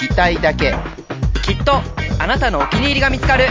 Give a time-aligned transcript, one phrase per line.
[0.00, 0.74] 聞きたいだけ。
[1.42, 1.74] きっと
[2.18, 3.44] あなたのお気に入りが見つかる。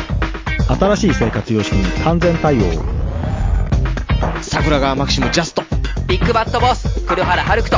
[0.68, 2.64] 新しい生活様式に完全対応。
[4.42, 5.62] 桜川マキシムジャスト。
[6.08, 7.78] ビッグバットボス黒原遥人。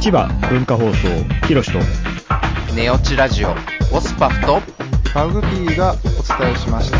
[0.00, 1.78] 千葉文化放送ひろしと。
[2.74, 3.54] ネオチラジオ
[3.92, 4.60] オスパフと。
[5.14, 5.94] マグピーがお
[6.42, 6.98] 伝えしました。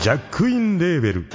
[0.00, 1.26] ジャックインレーベル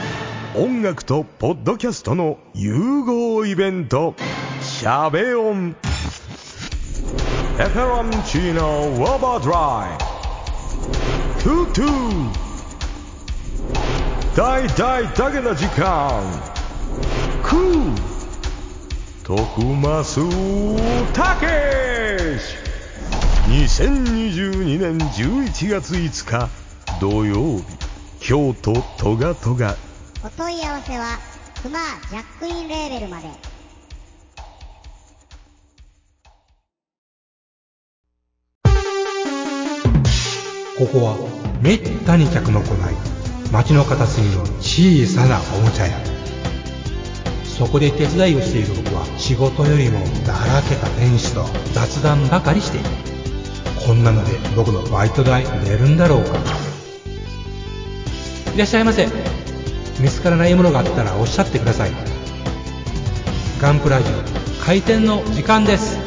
[0.58, 4.16] 音楽とポッドキャストの融合イベント
[4.64, 5.76] 「シャベオン」
[7.60, 9.98] 「エフェロンチーノウォーバードライ」
[11.44, 12.30] 「トゥトゥ」
[14.36, 16.24] 大大だけな時間。
[17.44, 18.16] クー。
[19.24, 20.22] 徳マス
[21.14, 22.56] たけし
[23.50, 26.50] 2022年11月5日
[27.02, 27.64] 土曜日
[28.20, 29.76] 京都トガトガ
[30.26, 31.20] お問い合わせは
[31.62, 31.78] クマ
[32.10, 33.28] ジャックインレーベルまで。
[40.80, 42.96] ここはめったに客の来ない
[43.52, 45.96] 街の片隅の小さなおもちゃ屋。
[47.44, 52.90] そこで手伝いをしている僕は仕事よりもだらけた店主と雑談ばかりしている。
[53.86, 56.40] こんなので僕のバイト代出るんだろうか。
[58.56, 59.45] いらっしゃいませ。
[60.06, 61.92] 見つからないものがあったらおっしゃってください
[63.60, 65.98] ガンプラジオ開店の時間です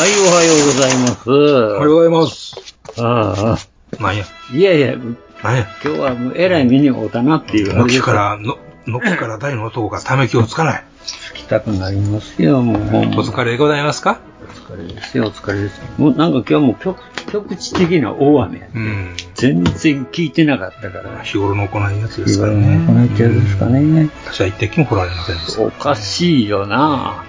[0.00, 1.30] はい、おはようございます。
[1.30, 2.54] おはようございます。
[2.98, 4.02] ああ。
[4.02, 4.24] なんや。
[4.52, 4.96] いやいや、
[5.42, 5.66] なんや。
[5.84, 7.74] 今日はもうえらい目に遭うたなっていう。
[7.74, 10.84] のきから、の、のっから大の男がため息をつかない。
[11.04, 12.76] つきたくなりますよ、もう。
[12.76, 12.80] お
[13.24, 14.20] 疲れでございますか？
[14.40, 15.80] お疲れですよ、お疲れです。
[15.98, 17.00] もうなんか今日も局
[17.30, 21.22] 局地的な大雨やって、うん、全然聞いてなかったから。
[21.22, 22.78] 日頃の行いやつですからね。
[22.78, 24.10] 日頃の行いやつですかね。
[24.24, 25.62] 私は一滴も降られませんでした。
[25.62, 27.24] おかしいよな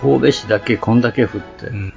[0.00, 1.66] 神戸市だけこんだけ降って。
[1.68, 1.94] うん、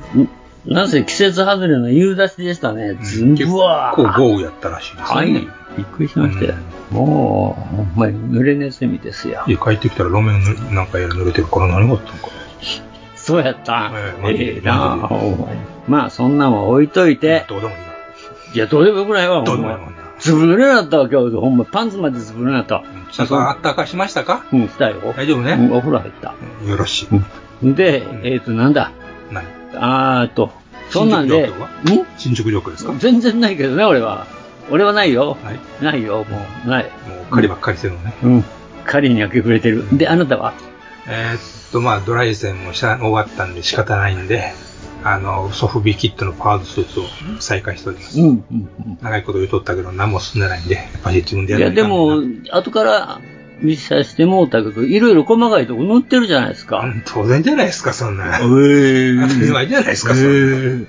[0.68, 2.96] なぜ季節外れの夕立でしたね。
[2.96, 4.02] ずんぶわー。
[4.04, 5.16] 結構豪雨やったらしいですね。
[5.16, 5.32] はい。
[5.34, 5.40] び
[5.84, 6.56] っくりしましたよ。
[6.92, 9.44] うん、もう、ほんまに濡れネズミですよ。
[9.48, 10.42] 家帰ってきたら路面
[10.74, 12.30] なんかやる濡れてるから何があったのか。
[13.16, 13.92] そうやった。
[14.24, 15.10] ええー、なあ、
[15.88, 17.46] まあ、そんなもん置いといて。
[17.48, 17.76] どうでもい
[18.54, 19.80] いいや、どうでもよくないわ、どうでもいいわ。
[20.20, 21.36] ずぶ濡れだったわ、今日。
[21.36, 22.84] ほんま、パンツまでずぶ濡れだった。
[23.12, 24.46] ちゃんとあったかしましたか？
[24.54, 24.96] うん、したよ。
[25.16, 25.54] 大丈夫ね。
[25.54, 26.34] うん、お風呂入った。
[26.68, 27.08] よろし
[27.62, 27.74] い。
[27.74, 28.92] で、えっと、なんだ？
[29.76, 30.52] 何あーと、
[30.90, 31.52] そんなんで、
[32.18, 32.94] 新宿ジョークですか？
[32.98, 34.28] 全然ないけどね、俺は。
[34.72, 35.38] 俺はないよ。
[35.82, 36.84] ないよ、もう、ない。
[36.86, 36.90] も
[37.22, 38.14] う、狩りばっかりしてるのね。
[38.24, 38.46] うん。
[38.86, 39.86] 狩りに明け暮れてる。
[39.98, 40.54] で、あなたは？
[41.08, 44.54] えっと、まあ、ドライ戦も終わったんで仕方ないんで、
[45.04, 47.04] あの、ソフビキットのパワードスーツを
[47.40, 48.20] 再開しております。
[48.20, 48.70] うん、うん、
[49.04, 52.18] 長いこと言うとったけど、何も進んでないんで、やっぱり自分でやるいや、でも、
[52.52, 53.20] 後から
[53.62, 56.84] 見させてもうたけど、いろいろ細かいとこ塗ってるじゃないですか。
[57.06, 58.40] 当然じゃないですか、そんな。
[58.40, 60.88] えー、当たり前じゃないですか、そんな。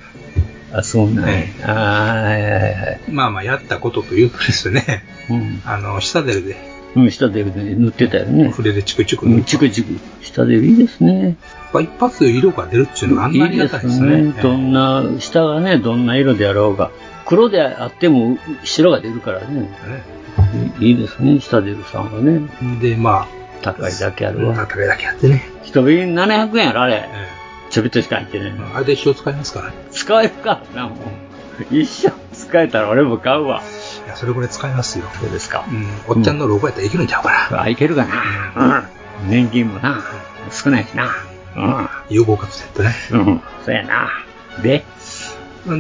[0.73, 1.55] あ、そうなんね。
[1.65, 3.01] あはいはいはい。
[3.11, 6.57] まあまあ、やったことというとですね、うん、あの、下出るで、
[6.97, 8.49] うん、下出るで塗ってたよね。
[8.49, 9.99] 筆でチクチク塗チクチク。
[10.23, 11.37] 下出るいいですね。
[11.75, 14.33] 一発で色が出るっていうのがあんなにいいですね。
[14.43, 16.91] どんな、下がね、どんな色であろうが。
[17.27, 19.69] 黒であっても白が出るからね。
[20.79, 22.49] いいですね、下出るさんはね。
[22.81, 23.29] で、まあ、
[23.63, 24.55] 高いだけあるわ。
[24.55, 25.43] 高いだけあってね。
[25.65, 27.09] 一瓶700円やろ、あれ。
[27.71, 28.55] ちょびっとしか入ってね。
[28.75, 29.75] あれで一生使えますからね。
[29.91, 30.99] 使えるかな、もう。
[31.75, 33.63] 一生使えたら俺も買うわ。
[34.07, 35.07] いや、それぐらい使えますよ。
[35.21, 35.65] そうですか。
[35.69, 35.87] うん。
[36.17, 37.63] おっちゃんの老後やったらいけるんちゃうかな。
[37.63, 38.07] あ、いけるか
[38.55, 38.87] な。
[39.23, 39.31] うん。
[39.31, 40.01] 年金もな、
[40.51, 41.11] 少ないしな。
[41.57, 41.89] うん。
[42.09, 43.23] 有効活動やったね。
[43.25, 43.43] うん。
[43.65, 44.11] そうやな。
[44.63, 44.85] で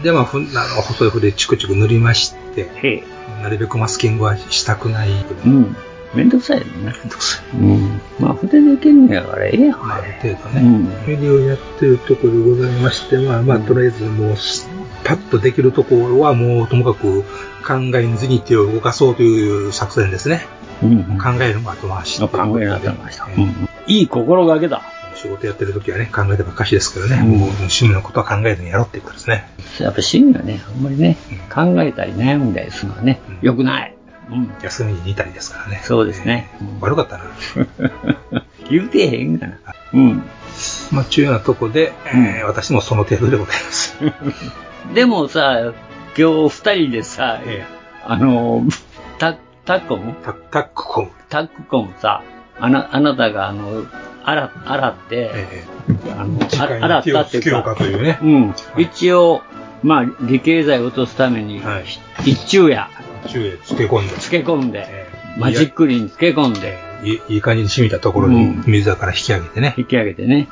[0.03, 3.05] で、まあ、ふんあの細い筆チクチク塗りまして、
[3.43, 5.11] なるべくマスキングはしたくない。
[5.45, 5.77] うん。
[6.15, 6.73] めんどくさいよね。
[6.83, 7.57] めんどくさい。
[7.57, 8.01] うん。
[8.19, 9.79] まあ、筆でいけんねやから、ええやん。
[9.79, 10.61] まあ、ある程度ね。
[10.63, 10.87] うん。
[11.17, 14.37] 筆をやってるところでございまして、まあ、まあ、とりあえずもう、
[15.05, 17.23] パッとできるところはもう、ともかく
[17.67, 20.47] 考えずに手を動かそうという作戦ですね。
[20.83, 21.19] うん。
[21.19, 22.21] 考えるのが後回し。
[22.21, 22.29] 考
[22.59, 23.21] えるのが後回し。
[23.37, 23.69] うん。
[23.87, 24.83] いい心がけだ。
[25.17, 29.49] 仕事やってる時はね、考えてばっかしですけどね、もう趣味のことは考えずにやろうっていうことですね。
[29.81, 31.17] やっぱ趣味はね、あんまりね、
[31.53, 33.97] 考えたり悩んだりするのはね、良くない。
[34.31, 34.51] うん。
[34.63, 35.81] 休みに似たりですからね。
[35.85, 36.51] そうですね。
[36.81, 37.25] 悪かったな。
[38.69, 39.59] 言うてへんがな。
[39.93, 40.23] うん。
[40.91, 43.97] まあ、中ようなとこで、えー私もその程度でございます。
[44.95, 45.73] でもさ、
[46.19, 47.41] 今日二人でさ、
[48.05, 48.65] あの、
[49.19, 51.11] タタッコムタタックコム。
[51.29, 52.23] タックコムさ、
[52.59, 53.85] あな、あなたがあの、
[54.27, 55.31] 洗、洗って、
[56.19, 57.77] あの、あ会に洗ったっていうか、
[58.29, 58.55] ん。
[58.77, 59.43] 一応、
[59.83, 61.63] まあ、理系剤を落とすために、
[62.25, 62.89] 一昼夜、
[63.29, 64.09] 中へ漬け込んで。
[64.09, 65.07] 漬け込んで、
[65.39, 69.75] マジックリン漬け込んで、いいいい感じに染みたところに水だから引き上げてね。
[69.77, 70.49] 引き上げてね。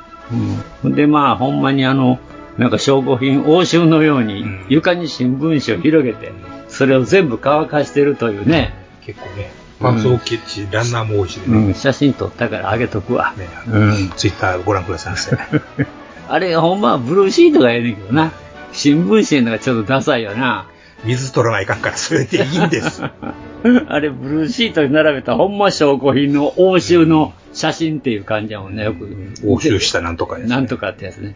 [0.83, 0.95] うん。
[0.95, 2.19] で、まあ、ほんまにあの、
[2.57, 6.31] なんか証拠品、押収のように、床に新聞紙を広げて、
[6.69, 8.73] それを全部乾かしてるというね。
[9.01, 9.51] 結構ね、
[9.85, 11.43] パンツ大きいし、ランナーも多いしね。
[11.47, 13.35] うん、写真撮ったからあげとくわ。
[13.67, 14.11] うん。
[14.15, 15.37] ツイッターご覧くださいませ。
[16.27, 18.31] あれ、ほんまはブルーシートがええねんけどな。
[18.73, 20.67] 新聞紙のがちょっとダサいよな。
[21.03, 23.03] 水取らないかんから、それでいいんです。
[23.87, 29.07] あれ、ブルーシートに並べたほんま証拠品の押収の写真っていう感じやもんね、よく。
[29.45, 31.35] 押収したなんとかです、なんとかってやつね。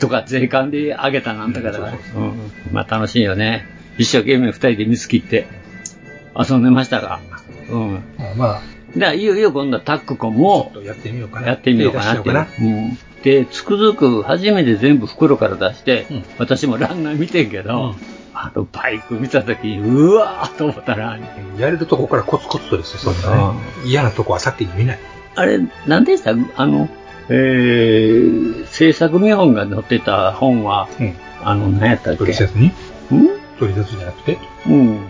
[0.00, 1.92] とか、税関であげたなんとかだから。
[1.92, 2.32] うん
[2.72, 3.66] まあ楽しいよね。
[3.98, 5.46] 一生懸命二人で見つ切って
[6.36, 7.20] 遊んでましたが。
[7.70, 8.02] うん。
[8.36, 8.62] まあ、
[8.96, 11.48] で、いよいよ今度はタックコムをやってみようかな。
[11.48, 12.28] やってみようかなって
[12.60, 12.92] いう。
[12.92, 12.98] ん。
[13.22, 16.06] で、つくづく初めて全部袋から出して、
[16.38, 17.94] 私もランナー見てんけど、
[18.34, 21.18] あのバイク見たときに、うわーと思ったら、
[21.58, 23.54] やれるとこからコツコツとですよ、そうだね。
[23.84, 24.98] 嫌なとこは先に見ない。
[25.34, 26.34] あれ、なんでした？
[26.56, 26.88] あの、
[27.28, 30.88] えー、制作見本が載ってた本は、
[31.42, 32.18] あの、何やったっけ？
[32.18, 32.66] 取説に？
[32.66, 32.72] ん。
[33.58, 34.38] 取説じゃなくて？
[34.68, 35.00] うん。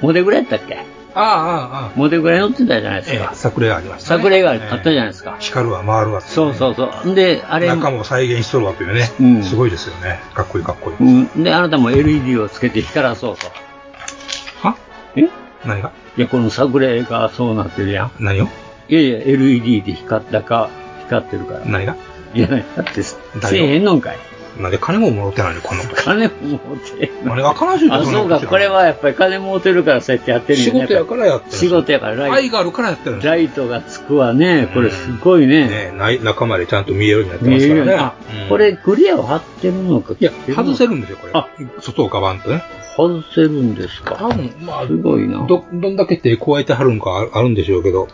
[0.00, 0.84] モデぐらいやったっけ？
[1.14, 3.34] ああ、ああ、モデぐらい載ってたじゃないですか。
[3.34, 4.22] 作例がありましたね。
[4.22, 5.36] 作例があったじゃないですか。
[5.40, 6.20] 光るは回るわ。
[6.20, 7.14] そうそうそう。
[7.14, 9.10] で、あれ、中も再現しとるわというね。
[9.20, 10.20] うんすごいですよね。
[10.34, 10.96] かっこいいかっこいい。
[10.98, 11.42] うん。
[11.42, 13.46] で、あなたも LED をつけて光らそうと。
[14.62, 14.76] は？
[15.16, 15.28] え？
[15.64, 15.92] 何が？
[16.16, 18.12] いや、この作例がそうなってるやん。
[18.20, 18.48] 何を？
[18.88, 20.70] いやいや、LED で光ったか、
[21.06, 21.60] 光ってるから。
[21.64, 21.96] 何が？
[22.34, 23.16] いや、だって、せ
[23.52, 24.16] えへんのんかい。
[24.62, 27.10] なんで金ももろてないのこの金も持って。
[27.26, 34.70] あれが悲しいあ、そうか、これはやっぱり金持ってるからそうやってやってるん仕事やからやってる仕事やから、ライ愛があるからやってるんですライトがつくわね。
[34.72, 35.68] これすごいね。
[35.68, 38.48] ねない中までちゃんと見えるようになって見ますからね。
[38.48, 40.14] これクリアを貼ってるのか。
[40.18, 41.32] いや、外せるんですよ、これ。
[41.34, 41.48] あ、
[41.80, 42.62] 外をガバンとね。
[42.96, 44.16] 外せるんですか？
[44.16, 45.46] 多分、まあ、すごいな。
[45.46, 48.08] ど、どんだけ手加えてはるんかああるんでしょうけど、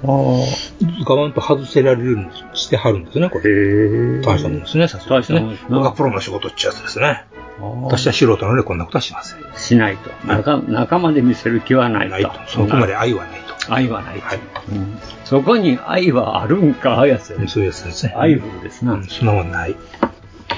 [1.04, 4.20] ガバンと外せられるようにしてはるんですね、これ。
[4.20, 5.58] 大したもんですね、さすがですね。
[5.66, 7.25] これがプロの仕事っちゅうやつですね。
[7.85, 9.41] 私は素人なのでこんなことはしません。
[9.56, 10.11] しないと。
[10.27, 12.31] 中中まで見せる気はないと。
[12.49, 13.73] そこまで愛はないと。
[13.73, 14.27] 愛はないと。
[14.73, 17.49] うんそこに愛はあるんか、やつやね。
[17.49, 18.15] そういうやつですね。
[18.17, 19.03] 愛風ですな。
[19.03, 19.75] そんなもんない。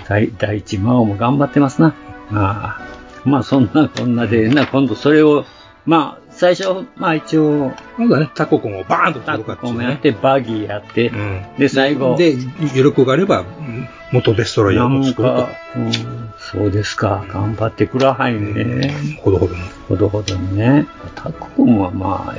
[0.07, 1.95] 第第一魔王も頑張ってますな。
[2.33, 2.81] ああ
[3.25, 5.47] まあそんなこんなで、な、今度それを、
[5.87, 11.11] まあ最初、まあ一応、まだね、タココンをバーンとタココンやって、バギーやって、
[11.58, 15.52] で、最後、で、余力があれば、うん元デストロイヤーを作るとなんか。
[15.76, 15.93] うん
[16.38, 17.26] そうですか。
[17.29, 18.94] 頑張ってくらはいね。
[19.20, 19.61] ほどほどに。
[19.87, 20.87] ほどほどにね。
[21.14, 22.35] タココンはまあ、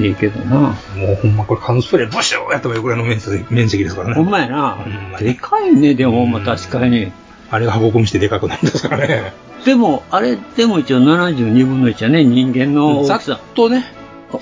[0.00, 0.56] ええけどな。
[0.56, 4.14] もうほんまこれ缶スプレーブシューやったらぐらいの面積面積ですからね。
[4.14, 4.78] ほんまやな。
[5.20, 7.12] でかいね、でもま確かに。
[7.54, 9.32] あれが箱込みしてでかくなるんですからね。
[9.64, 13.40] でも、あれ、でも一応72分の1やね、人間の大きさ。
[13.54, 13.84] とね。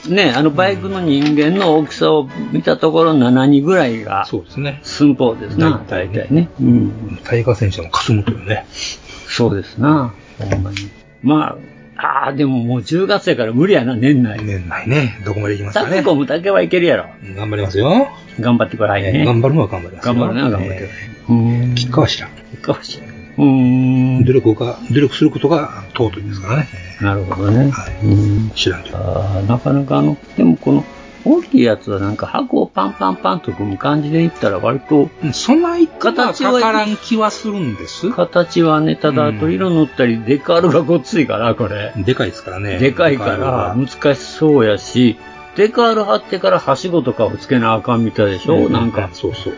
[0.08, 4.80] ね、あのバイクの人間の大きさを見たところ7人ぐらいが、そうですね。
[4.82, 6.48] 寸法ですな、大体ね。
[6.60, 7.18] うん。
[7.24, 8.64] 大河戦車も霞むというね。
[9.28, 10.76] そうですな、ほんまに。
[11.22, 11.58] ま
[11.98, 14.42] あ、ああ、でももう10月やから無理やな、年内。
[14.42, 15.20] 年内ね。
[15.26, 15.96] どこまで行きますかね。
[15.98, 17.06] タココムだけはいけるやろ。
[17.36, 18.08] 頑張りますよ。
[18.40, 19.26] 頑張ってくださいね。
[19.26, 20.14] 頑張るのは頑張りますよ。
[20.14, 21.12] 頑張るのは頑張ってください。
[21.28, 21.74] うん。
[21.74, 22.41] 結果は知らん。
[22.62, 23.22] 結果は知らん。
[23.38, 23.44] う
[24.20, 24.24] ん。
[24.24, 26.68] 努力が、努力することが尊いですからね。
[27.00, 27.72] なるほどね。
[28.04, 28.50] うん。
[28.54, 28.98] 知らんけど。
[29.48, 30.84] なかなかあの、でもこの、
[31.24, 38.10] 大きいやつはなんか箱をパンパンパンと組む感じでいったら割と、そんな一形はかからん気はするんです。
[38.10, 41.92] 形はね、ただあと色塗ったりデカールがごっついから、これ。
[41.96, 42.78] でかいですからね。
[42.78, 45.16] でかいから難しそうやし、
[45.56, 49.10] デカール貼ってからはしごとかをつけなあかんみたいでしょ、なんか。
[49.12, 49.54] そうそう。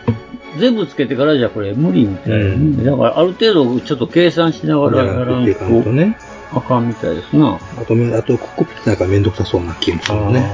[0.57, 6.17] 全部つけてからじゃこれ無理みたいな、ねだからある程度ちょっと計算しながらやらんとね。
[6.53, 7.55] あかんみたいですな。
[7.55, 10.49] あと、あと、コックピットなんかめんどくさそうな気もするのね。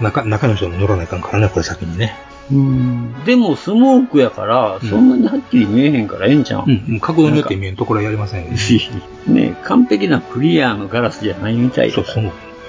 [0.00, 2.16] 中、中の人も乗らないかんからね、これ先にね。
[2.50, 3.24] うん。
[3.24, 6.64] でもスモークやから、そんなにはっきり見えへんからええんちゃう？
[6.66, 8.50] うん、角度によって見えんところはやりませんよ。
[9.28, 11.94] ね完璧なクリアのガラスじゃないみたいだ。
[11.94, 12.24] そうそう。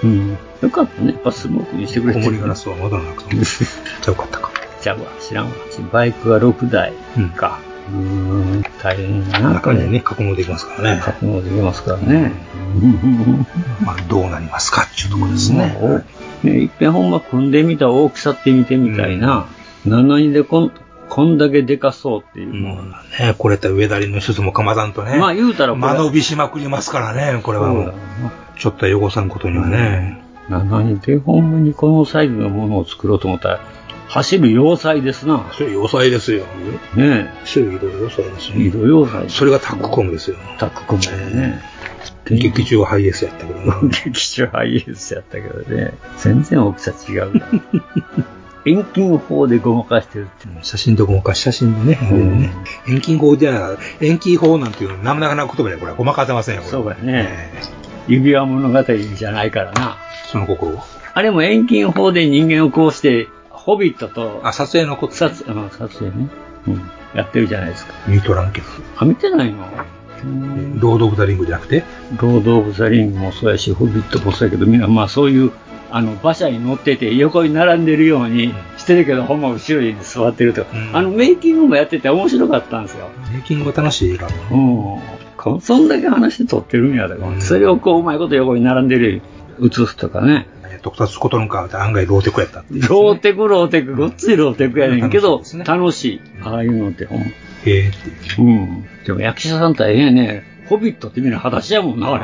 [0.05, 0.37] うん。
[0.61, 1.13] よかったね。
[1.13, 2.19] やっぱスモークにしてくれて。
[2.19, 3.35] 小森ガラスはまだなくて。
[3.35, 3.45] じゃ
[4.07, 4.51] あよかったか。
[4.81, 5.51] ちゃうわ、知らんわ。
[5.91, 6.93] バイクが6台
[7.35, 7.59] か。
[7.89, 9.53] うーん、大変だな。
[9.53, 11.01] 中にね、格納できますからね。
[11.01, 12.31] 格納できますからね。
[13.83, 16.03] まあ、どうなりますかっていうところですね。
[16.43, 19.47] ね、いっぺんほんま組んでみた大きさって見てみたいな。
[19.85, 20.71] なのにでこん、
[21.09, 22.83] こんだけでかそうっていうのは。
[23.19, 25.17] ね、これって上だりの一つもかまさんとね。
[25.17, 27.93] まあ言うたら間延びしまくりますからね、これはもう。
[28.57, 30.21] ちょっと汚さんことにはね。
[30.49, 33.59] なのにでほんまにこのサイズのものを作ろうと思ったら、
[34.07, 35.49] 走る要塞ですな。
[35.53, 36.45] それ要塞ですよ。
[36.95, 38.57] ね種類移動要塞ですよ。
[38.57, 39.29] 移動要塞。
[39.29, 40.37] それがタックコムですよ。
[40.59, 41.61] タックコムだよね。
[42.25, 43.79] 劇中はハイエースやったけどな。
[44.05, 45.93] 劇中ハイエースやったけどね。
[46.17, 47.47] 全然大きさ違うな。
[48.65, 50.47] 遠近法でごまかしてるって。
[50.63, 51.99] 写真でごまかし、写真でね。
[52.11, 52.53] ね
[52.87, 56.63] 遠近法じゃ、遠近法なんていうのなかなかな言葉でこれはごまかせませんよ。
[56.63, 57.51] そうだね。
[58.07, 59.97] 指輪物語じゃないからな。
[60.31, 60.83] その心は？
[61.13, 66.29] あれも遠近法で人間をこうして、ホビットと、あ、撮影のこと撮、うん、撮影ね。
[66.67, 66.91] うん。
[67.15, 67.93] やってるじゃないですか。
[68.07, 68.67] 見とらんけど。
[68.97, 69.65] あ、見てないの？
[70.79, 71.83] ロード・オブ・ザ・リングじゃなくて？
[72.17, 75.51] ロード・オブ・ザ・リングもそうやし、ホビットもそうやけど、みんなまあそういう、
[75.91, 83.09] あの、馬車に乗ってて横に並んでるようにしてるけど、ほんま後ろに座ってるとか、あのメイキングもやってて面白かったんですよ。
[83.31, 84.27] メイキングは楽しい映画。
[84.51, 84.99] うん。
[85.45, 89.21] こそんだけ話撮ってるんやだから、それをこううまいこと横に並んでる
[89.61, 90.47] 映すとかね。
[90.81, 92.81] 特撮コトンカーって案外ローテクやったってね。
[92.87, 96.21] ローテク、ローテク、ごっついローテクやねんけど、楽しい。
[96.43, 97.25] ああいうのってほんま。
[97.25, 97.31] へ
[97.65, 98.47] えっていう。
[98.47, 98.85] うん。
[99.05, 100.43] でも役者さん大変やね。
[100.67, 102.19] ホビットってみんな裸足やもんな、あ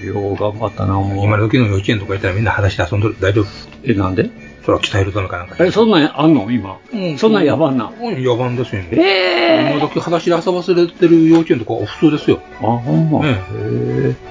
[0.00, 0.06] れ。
[0.06, 1.24] よう頑張ったな、もう。
[1.24, 3.16] 今時の幼稚園とか行ったらみんな裸足で遊んでる。
[3.20, 3.46] 大丈夫
[3.84, 4.30] え、なんで？
[4.64, 5.56] それは鍛えるためかなんか。
[5.64, 6.50] え、そんなんあんの？
[6.50, 6.78] 今。
[6.92, 7.90] うんそんなんやばんな。
[8.00, 8.82] うん、野蛮ですよ。
[8.92, 12.40] え今時裸足で遊ばせれてる幼稚園とか普通ですよ。
[12.60, 13.20] あ、ほんま。
[13.26, 13.34] え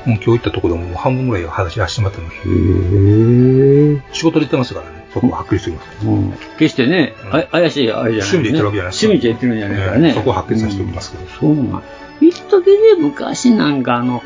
[0.06, 0.10] え。
[0.10, 4.02] もう今日行ったところでもう半分ぐらいは裸足で走ってまったのへえ。
[4.14, 5.02] 仕事で行ってますからね。
[5.14, 6.08] そこははっきりしてきます。
[6.08, 6.32] うん。
[6.58, 10.08] 決してね、あ怪しいあれじゃない、趣味で言ってるわけじゃない趣味で言ってるんじゃないからね。
[10.08, 11.26] ええそこははっきりさせておきますけど。
[11.30, 11.84] そうなん。
[12.22, 14.24] 一時で昔なんかあの、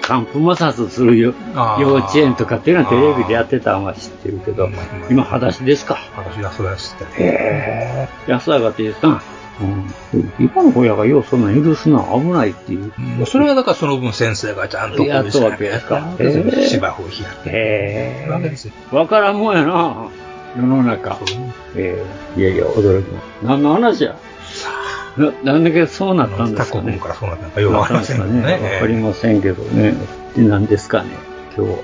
[0.00, 1.34] 寒風摩擦するよ
[1.80, 4.68] 幼稚園とかっていうのはテレビでやってたのは知ってるけど、
[5.10, 5.96] 今裸足ですか？
[5.96, 7.04] 裸足で遊ばせて。
[7.04, 8.08] へえ。
[8.28, 9.20] 安上がってですな。
[9.60, 9.92] うん。
[10.38, 12.92] 今の親がようそんなん許すのは危ないっていう。
[12.98, 16.16] もうそれはだからその分先生がちゃんとやっとわけですか
[16.68, 17.50] 芝生を開いて。
[17.50, 18.26] へ。
[18.28, 18.94] え。
[18.96, 20.08] わからんもんやな。
[20.56, 21.18] 世の中。
[21.74, 22.04] え
[22.36, 23.24] えいやいや、驚きます。
[23.42, 24.16] 何の話や？
[25.16, 26.98] な、なんだけどそうなったんですかね。
[26.98, 28.52] からそうなったのかよくわかりませんけどね。
[28.52, 29.94] わかりませんけどね。
[30.36, 31.10] で、何ですかね、
[31.56, 31.82] 今日。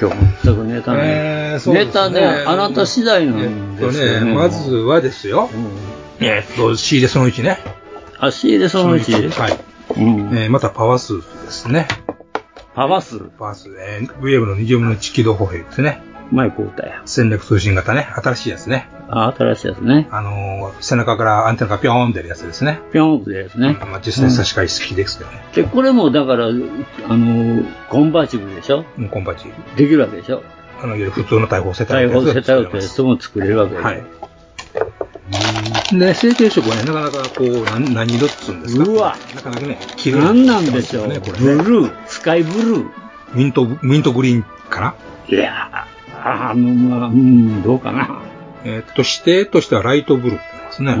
[0.00, 1.08] 今日全くネタない。
[1.08, 4.24] えーねネタね、あなた次第なんとですよね。
[4.24, 5.50] ね、まずはですよ。
[6.18, 7.58] えーっと、C でその1ね。
[8.18, 9.30] あ、C でその1。
[9.30, 9.58] はい。
[9.96, 10.38] うん。
[10.38, 11.88] えーまたパワー数ですね。
[12.74, 16.02] パワー数パワー数、えー、ウェーブの20分の1軌道歩兵ですね。
[16.30, 17.02] マイク歌や。
[17.06, 18.08] 戦略通信型ね。
[18.14, 18.88] 新しいやつね。
[19.08, 20.08] あ、新しいやつね。
[20.10, 22.80] あのー背中からアンテナがピョーン出るやつですね。
[22.92, 23.76] ぴょんってですね。
[23.80, 25.42] まあ、実際差し替え好きですけどね。
[25.54, 28.84] で、これもだから、あの、コンバーチブルでしょ？
[28.98, 29.46] うんコンパチ。
[29.76, 30.42] できるわけでしょ？
[30.80, 33.84] あの、いわゆる普通の大砲セタ大砲セタウトやつも作れるわけでしょ？
[33.84, 34.02] はい。
[35.92, 38.84] で、成形色はね、なかなかこう、何何色っつうんですか？
[38.90, 41.64] うわなかなかね、綺麗何なんでしょう、ね、これブね。
[41.64, 42.90] ルー、スカイブルー。
[43.34, 44.94] ミント、ミントグリーンかな？
[45.28, 48.22] いやー、あの、まあ、うん、どうかな。
[48.64, 50.92] えーっと、指定としてはライトブルーって言いますね。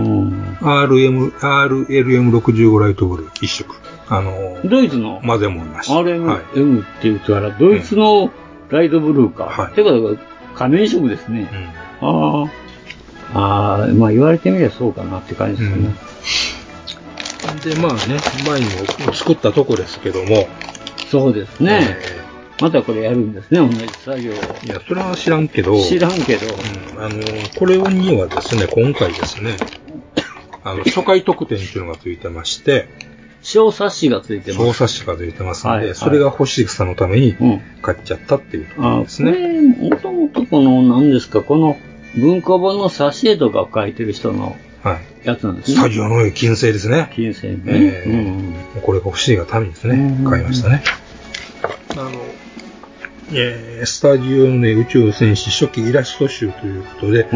[0.60, 3.74] RM、RLM65 ライトブルー一色。
[4.08, 5.20] あのー、ドイツの？
[5.24, 5.90] 混ぜもんなし。
[5.90, 6.44] RM はい。
[6.56, 8.30] M って言ったら、ドイツの
[8.70, 9.44] ライトブルーか。
[9.44, 9.74] はい。
[9.74, 9.90] てか、
[10.54, 11.48] 仮面色ですね。
[12.00, 12.50] ああ。
[13.32, 15.94] ああ、まあ言われてみればそうかなって感じですね。
[17.64, 18.66] で、まあね、前に
[19.06, 20.48] も作ったとこですけども。
[21.10, 21.98] そうですね。
[22.60, 24.34] またこれやるんですね、同じ作業を。
[24.34, 24.38] い
[24.68, 25.82] や、それは知らんけど。
[25.82, 26.46] 知らんけど。
[26.98, 27.14] あの、
[27.58, 29.56] これにはですね、今回ですね、
[30.64, 32.88] あの、初回特典っていうのがついてまして、
[33.42, 34.64] 小冊子がついてます。
[34.66, 37.34] 小冊子がついてますので、はいはいそれが欲しさのために
[37.82, 39.32] 買っちゃったっていうところあですね。
[39.32, 41.78] これ、もともとこの、何ですか、この
[42.16, 45.26] 文庫本の挿絵とかを書いてる人のはい。
[45.26, 45.76] やつなんですね。
[45.76, 47.10] スタジオの上金星ですね。
[47.14, 47.60] 金星ね。
[47.66, 50.82] ええうんこれが欲しいがためにですね、買いましたね。
[51.96, 52.10] あの、
[53.32, 57.28] えースタジオのね、宇宙戦士初期イラスト集ということで、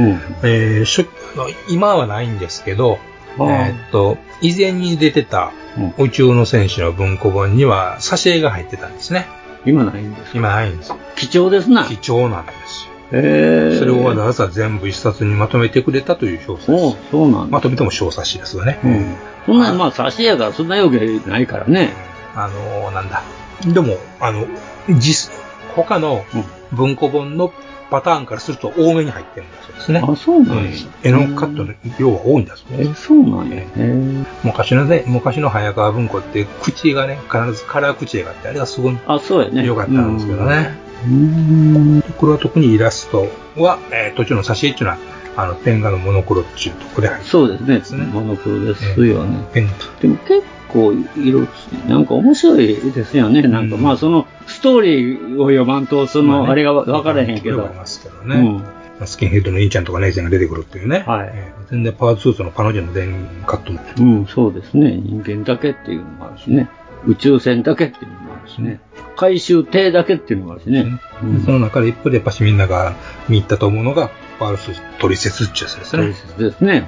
[0.42, 2.98] えー初あの今はないんですけど、
[3.36, 5.52] えーっと、以前に出てた
[5.98, 9.26] 宇宙の戦士の文庫本には挿絵が入ってたんですね。
[9.66, 10.92] 今ないんです今ないんです。
[11.16, 11.84] 貴重ですな。
[11.84, 12.94] 貴重なんですよ。
[13.10, 17.52] それをわざわざ全部一冊にまとめてくれたという小説おうそうなんだ。
[17.52, 18.78] まとめても小冊子ですがね。
[18.84, 19.16] うん。
[19.46, 21.92] そんな、まあ、挿絵やからそんなわけないからね。
[22.34, 23.22] あのーなんだ。
[23.66, 24.46] でも、あの、
[24.88, 25.30] 実、
[25.74, 26.24] 他の
[26.72, 27.52] 文庫本の
[27.90, 30.02] パターンからすると多めに入ってるんだそうですね。
[30.02, 30.70] あ、そうなんや。
[31.02, 32.90] 絵のカットの量は多いんだそうです。
[32.90, 33.56] え、そうなんや。
[33.60, 34.24] へえ。
[34.42, 39.64] 昔のね、昔の早川文庫って、口絵がね、必ずカラー口絵があって、あれがすごいあ、そうやね。
[39.64, 40.76] 良かったんですけどね。
[41.06, 42.02] うん。
[42.16, 44.98] これは特にイラストは、えー途中の挿絵っていうのは、
[45.36, 48.04] あの、ペン画のモノクロっていうところで入ってそうですね。
[48.06, 49.44] モノクロですよね。
[49.52, 49.68] ペン
[50.00, 50.42] でも結
[50.74, 53.42] 構いなんか面白いですよね。
[53.42, 57.58] なんか、まあそのストーリーを読まんと、その、あれが分からへんけど。
[57.58, 58.60] わかりますけどね。
[59.06, 61.04] スキンヘッドのインちゃんとかネイちゃんが出てくるっていうね。
[61.06, 63.80] はいえー全然パワースーツの彼女の電カットも。
[63.98, 64.96] うん、そうですね。
[65.02, 66.68] 人間だけっていうのもあるしね。
[67.06, 68.80] 宇宙船だけっていうのもあるしね。
[69.16, 71.00] 回収艇だけっていうのもあるしね。
[71.44, 72.94] その中で一方でやっぱしみんなが
[73.28, 76.02] 見入ったと思うのが、パワースーツトリセツってやつですね。
[76.02, 76.84] トリセツですね。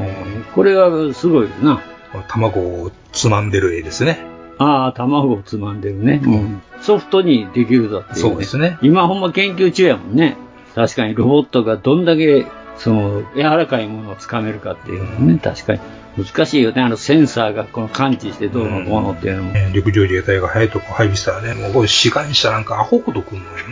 [0.54, 1.82] これがすごいな。
[2.28, 4.18] 卵をつまんでる絵ですね。
[4.58, 6.20] ああ、卵をつまんでるね。
[6.24, 6.62] うん。
[6.80, 8.20] ソフトにできるぞっていう、ね。
[8.20, 8.78] そうですね。
[8.82, 10.36] 今ほんま研究中やもんね。
[10.74, 12.46] 確かにロボットがどんだけ、
[12.78, 15.80] その、柔らかいものをつかめるかっていうのね、確かに。
[16.16, 16.80] 難しいよね。
[16.80, 19.52] あのセンサーがこの感知してどうのこうのっていうのも。
[19.54, 23.62] えー陸上自衛隊が早いとこ配備したらね、もうこれ志願者なんかアホほど来んのよね。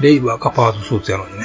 [0.00, 1.44] レイバーかパワードスーツやのにね。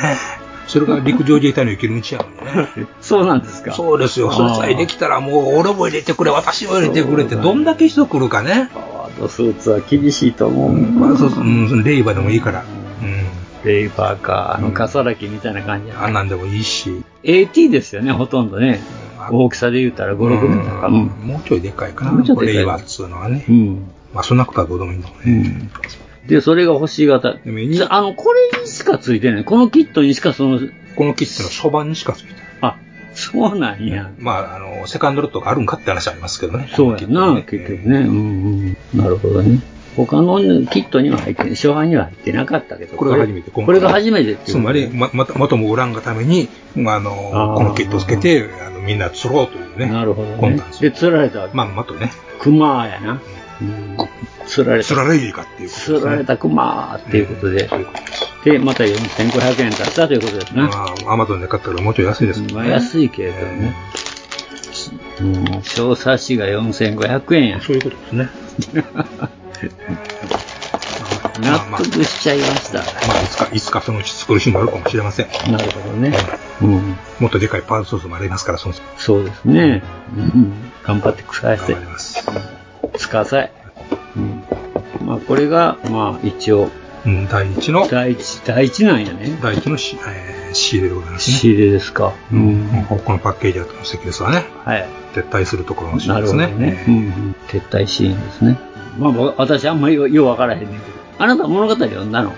[0.72, 2.88] それが陸上自衛隊の生きる道やのにね。
[3.02, 3.74] そうなんですか。
[3.74, 4.32] そうですよ。
[4.32, 8.70] それさえできたらもう俺も入れてくれ、私も入れてくれってどんだけ人来るかね。
[8.74, 10.72] パワードスーツは厳しいと思う。
[10.72, 12.64] まあそうそう、うん、レイバーでもいいから。
[13.66, 17.04] レイバーか、あの、カサラキみたいな感じあんなんでもいいし。
[17.24, 18.82] AT ですよね、ほとんどね。
[19.30, 20.88] 大きさで言ったら5、6メーターか。
[20.88, 20.96] うん。
[20.96, 22.24] もうちょいでかいかな。
[22.42, 23.46] レイバーっつうのはね。
[23.48, 23.88] うん。
[24.14, 25.70] まあそんなことはどうでもいいんだもんね。
[26.28, 27.30] で、それが星型。
[27.30, 29.44] あの、これにしかついてない。
[29.44, 30.60] このキットにしかその、
[30.96, 32.44] このキットの初版にしかついてない。
[32.62, 32.78] あ、
[33.14, 34.12] そうなんや。
[34.20, 36.70] まあ、あの、セカンドロットがあるんかって話ありますけどね。
[36.76, 38.00] そうやな、結局ね。
[38.00, 39.00] うんうん。
[39.00, 39.60] なるほどね。
[39.96, 42.96] 他のキットには入って、初版には入ってなかったけど。
[42.96, 44.48] これが初めて、これが初めてっていう。
[44.48, 46.48] つまり、ま、また、まともおらんがために、
[46.78, 49.88] あの、あーこのキットをつけて、あの、みんな釣ろうというね。
[49.88, 50.62] なるほどね。
[50.80, 51.50] で、釣られた。
[51.54, 52.12] まんまとね。
[52.40, 53.22] 熊やな。
[53.62, 53.98] うん
[54.48, 54.88] 釣られた。
[54.88, 57.70] 釣られるかっていうことですね釣られた熊っていうことで。
[58.44, 60.64] で、また4500円だったということですね。
[60.64, 60.70] ま
[61.08, 62.72] あ、アマゾンで買ったらもうちょい安いですけどまあね。
[62.72, 63.76] 安いけれどね。
[65.22, 67.62] うん、小冊子が4500円や。
[67.62, 68.30] そういうことですね。
[71.42, 72.80] 納得しちゃいました。
[72.80, 75.28] まあ、いつか、いつかそのうち作る日もあるかもしれません。
[75.52, 76.14] なるほどね。
[76.62, 76.98] うん。
[77.20, 79.84] もっとでかいパーツソースもありますから、そのそうですね。
[80.16, 80.54] うん。
[80.84, 81.58] 頑張ってください。
[81.58, 82.26] 頑張ります。
[82.98, 83.52] つかさい。
[85.02, 85.08] うん。
[85.08, 86.70] まあ、これが、まあ、一応。
[87.04, 87.88] うん、第一の。
[87.88, 89.38] 第一、第一なんやね。
[89.42, 91.38] 第一のし、えー、仕入れでございますね。
[91.38, 92.14] 仕入れですか。
[92.32, 92.86] うん。
[92.88, 94.46] このパッケージだとの席ですわね。
[94.64, 94.88] はい。
[95.16, 96.66] 撤退するところのシーなるほどンですね。
[96.72, 96.86] ね。
[96.88, 97.36] うんうん。
[97.48, 98.60] 撤退シーンですね。
[99.00, 100.82] まあ、僕私あんまりようわからへんねんけど。
[101.18, 102.34] あなた物語読んだの？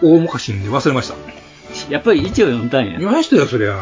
[0.00, 1.14] 大昔に忘れました。
[1.90, 2.92] やっぱり一応読んだんや。
[2.92, 3.76] 読みましたよ、そりゃ。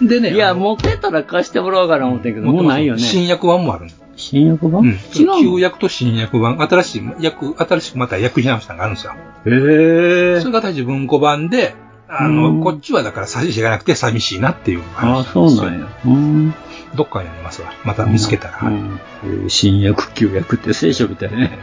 [0.00, 0.32] でね。
[0.32, 3.02] いや、持ってたら貸してもらおうかな思ってんけど、もうないよね。
[3.02, 3.92] 新訳版もあるの。
[4.20, 4.88] 新訳版、うん。
[4.90, 5.40] 違うの？
[5.40, 9.14] 旧訳と新訳版、新しい訳、新しくまた訳し直したのがあるんですよ。
[9.46, 10.40] へえ。
[10.40, 11.74] それが私文庫版で、
[12.08, 15.88] あの、こっちはだから差しがなくて寂しいなっていうのがああ、そうなんや。
[16.06, 16.54] うん。
[16.96, 17.72] どっかにありますわ。
[17.84, 18.58] また見つけたら。
[18.64, 21.58] うんえー新約、旧約って聖書みたいね。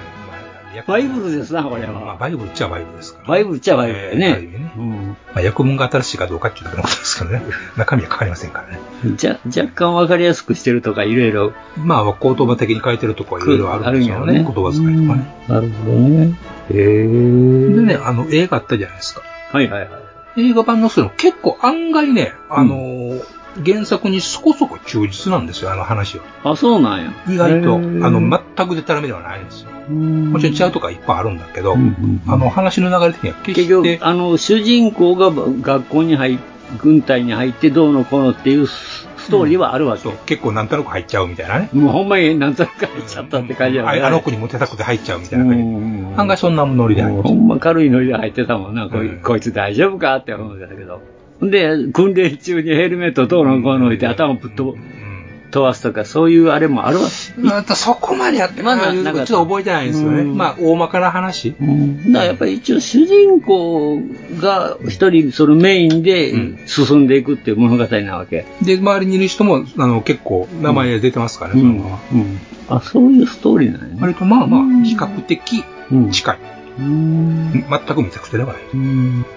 [0.86, 2.18] バイブルですな、これまあ、は。
[2.18, 3.28] バイブルっちゃバイブルですから。
[3.28, 4.72] バイブルっちゃバイブルだよえーね。
[4.78, 7.46] うんまあ、訳文が新しいかどうかっていうだけのことですからね。
[7.78, 8.80] 中身は変わりませんからね。
[9.16, 11.54] じゃ、若干わかりやすくしてるとか、いろいろ。
[11.78, 14.22] まあ、言葉的に書いてるとこはいろいろあるんですよね。
[14.22, 15.36] あるんやろね言葉遣いとかね。
[15.48, 16.36] なるほどね。
[16.72, 17.08] へえ。
[17.08, 19.22] でね、あの、映画あったじゃないですか。
[19.52, 19.90] はいはいはい。
[20.50, 26.24] 映画版のその結構案外ね、あのー原作にそこそこ忠実なんですよ、あの話は。
[26.44, 27.14] あ、そうなんや。
[27.28, 29.72] 意外と、あの、全くデタラメではないんですよ。
[29.90, 36.38] もちろん違うとかいっぱいあるんだけど、んあの、話の流れ的には決結して、局、あの、主人公が学校に入っ
[36.80, 40.10] 軍隊に入ってどうのこうのっていうスストーリーはあるわけ。
[40.26, 41.70] 結構なんとなく入っちゃうみたいなね。
[41.74, 44.02] もうほんまになんとなく入っちゃったって感じやね。
[44.02, 45.58] ああの子にモテたくて入っちゃうみたいな感
[46.14, 46.22] じ。
[46.22, 48.88] 案外そんなノリで入っほんま軽いノリで入ってたもんな。
[48.88, 51.02] こいこいつ大丈夫かって思うんだけど。
[51.40, 54.78] ほんで、訓練中にヘルメットどうのこうの置いて頭ぶっ飛
[55.52, 57.42] 飛ばすとか、そういうあれもあるわけ。
[57.42, 60.24] またそこまでやって、まだちょっと覚えてないんですよね。
[60.24, 61.52] まあ、大まかな話。
[61.52, 61.64] だか
[62.20, 64.02] らやっぱり一応主人公
[64.40, 66.34] が一人そのメインで
[66.68, 68.46] 進んでいくっていう物語なわけ。
[68.62, 72.00] で、周りにいる人も、あの、結構、名前出てますからね、そのまま。
[72.78, 73.98] あ、そういうストーリーなんやね。
[74.02, 75.64] 割とまあまあ、比較的
[76.12, 76.57] 近い。
[76.78, 78.62] 全くめちゃくちゃではない。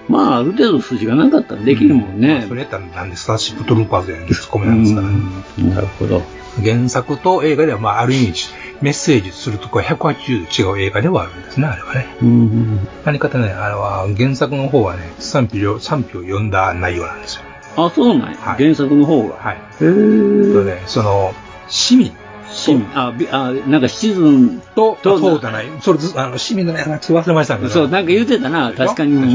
[0.07, 2.45] まあ、ある程度筋がなかったらできるもんね。
[2.47, 5.75] それやったらなんでスターシップトルーパーズやんで突っ込めなんですからね。
[5.75, 6.21] なるほど。
[6.63, 8.33] 原作と映画では、まあ、ある意味
[8.81, 12.07] メッセージするとこは180度違う映画ではあるんですね、あれはね。
[12.21, 12.87] うん。
[13.05, 17.43] 何かとね、あれは原作の方はね、賛否を、賛否を読んだ内容なんですよ。
[17.77, 18.37] あ、そうなんや。
[18.37, 19.35] 原作の方が。
[19.35, 19.55] はい。
[19.55, 20.53] へー。
[20.53, 21.33] とね、その、
[21.69, 22.11] 市民
[22.51, 22.87] 市民。
[22.93, 25.67] あ、びあ、なんかシーズンと、そうじゃない。
[25.81, 27.69] それず、あの、市民のね、ちょっと忘れましたけど。
[27.69, 29.33] そう、なんか言うてたな、確かに。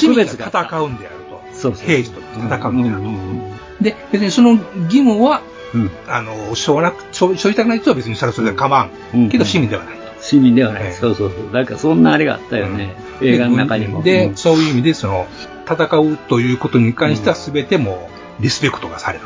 [0.00, 0.46] 区別が。
[0.48, 1.42] 戦うんであると。
[1.52, 1.86] そうそう。
[1.86, 3.84] 平時と戦うんであると。
[3.84, 4.50] で、別にその
[4.84, 5.42] 義務は、
[6.08, 9.28] あの、しょうがなく、しょしょいたくない人は別にそれはそれで構わん。
[9.30, 9.94] けど市民ではない。
[10.20, 10.92] 市民ではない。
[10.92, 11.52] そうそうそう。
[11.52, 12.94] なんかそんなあれがあったよね。
[13.20, 14.02] 映画の中にも。
[14.02, 15.26] で、うんそういう意味で、その、
[15.66, 19.24] 戦うということに関しては全てもうリスペクトがされる。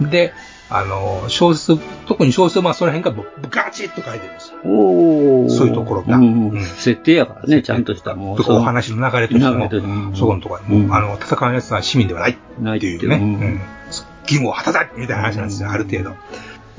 [0.00, 0.10] うん。
[0.10, 0.32] で、
[0.70, 4.58] あの、小説、特に小説はまあその辺がガチッと書いてるんですよ。
[4.64, 5.50] おー。
[5.50, 6.16] そういうところが。
[6.16, 6.60] うん。
[6.60, 10.86] 設定やからね、ちゃんとしたもとかお話の流れとしてもそこのところに。
[10.86, 12.32] もう、あの、戦うやつは市民ではない。
[12.78, 13.60] っていうね、うん。
[14.22, 16.14] 義務を果たさみたいな話なんですよ、ある程度。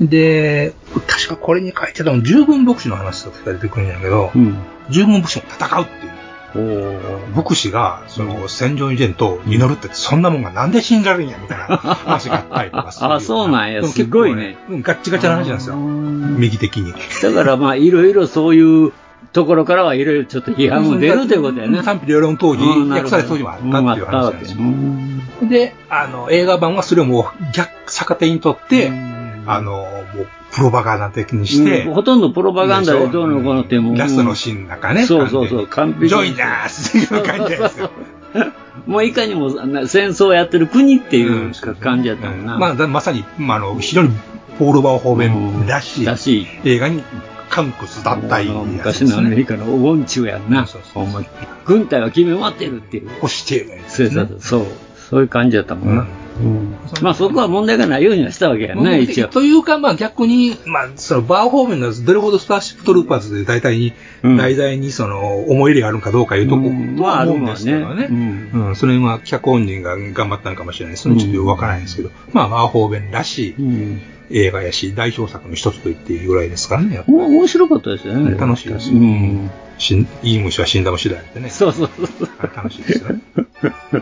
[0.00, 0.72] で、
[1.08, 4.30] 確かこれに書いてたの、従軍牧師の話とか出てくるんやけど、
[4.88, 6.19] 従軍牧師も戦うっていう。
[7.34, 13.12] 牧師が、その、戦場に出んと祈るって、そんなもんがなんで信じられるんや、みたいな 話があったりとかする。
[13.12, 13.82] あ、そうなんや。
[13.84, 14.56] すごいね。
[14.68, 15.76] うんガッチガチな話なんですよ。
[15.76, 16.92] 右的に。
[17.22, 18.92] だからまあ、いろいろそういう
[19.32, 21.82] ところからはいろいろちょっと批判も出るということやね。
[21.82, 24.58] 賛否両論当時、訳された当時もあったっていう話なんですよ。
[24.60, 28.90] うんで、あの、映画版はそれをもう逆、逆手にとって、
[29.46, 35.06] あの、もう、プロパガンダ的にして、うんほとんこのプロパガンダでどうのこうのってもうラストのシーンなんかね。
[35.06, 36.08] そうそうそう、完璧。
[36.08, 37.90] ジョイナースっていう感じですよ。
[38.86, 42.58] もういかにもな戦争をやってる国っていう感じやったもんな。
[42.58, 44.10] まあ、だまさに、まあ、あの、非常に
[44.58, 47.02] ポール・バー方面らしい映画に、
[47.48, 50.66] カンクスだったり、昔のアメリカのウォンチュやんな。
[50.94, 51.22] ほんま
[51.64, 53.10] 軍隊は決め待ってるっていう。
[53.16, 54.66] 欲してるやそうそうそう。
[55.10, 56.06] そういう感じやったもんな。
[57.02, 59.28] まあそこは問題がないようにはしたわけやな、一応。
[59.28, 68.08] というか、まあ逆に、まあそのバー方面がどれほどスターシップトルーパーズで大体に、題材にその思い入れがあるのかどうかいうとこ、とは思うんですけどね。
[68.10, 71.02] うん、それは脚本人が頑張ったのかもしれないです。
[71.02, 77.04] ちょっとわからないんですけど、まあバー方面らしい映画やし、代表作の一つと言っていいぐらいですからね。
[77.06, 78.36] 面白かったですよね。
[78.38, 78.96] 楽しいですよ。
[79.78, 81.48] しんいい虫は死んだ虫だってね。
[81.48, 82.28] そうそうそう。
[82.54, 83.20] 楽しいですよね。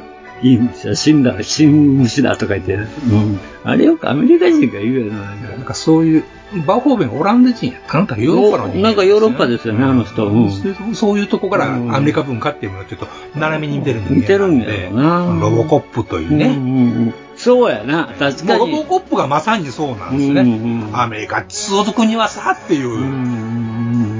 [0.42, 3.40] いい虫だ、死んだ、死ん虫だとか言って、うん。
[3.64, 5.34] あれよくアメリカ人が言うよな。
[5.34, 6.24] なんかそういう、
[6.66, 10.28] バーホーベンオランダ人やったのヨーロッパの人なんかヨーロッパですよね、あの人。
[10.28, 15.38] うんそういうとこからアメリカ文化っていうものをちょっと斜めに見てる人間見てるんだよな。
[15.40, 17.12] ロボコップというね。
[17.36, 18.58] そうやな、確かに。
[18.58, 20.90] ロボコップがまさにそうなんですね。
[20.92, 24.17] アメリカ、通俗にはさっていう。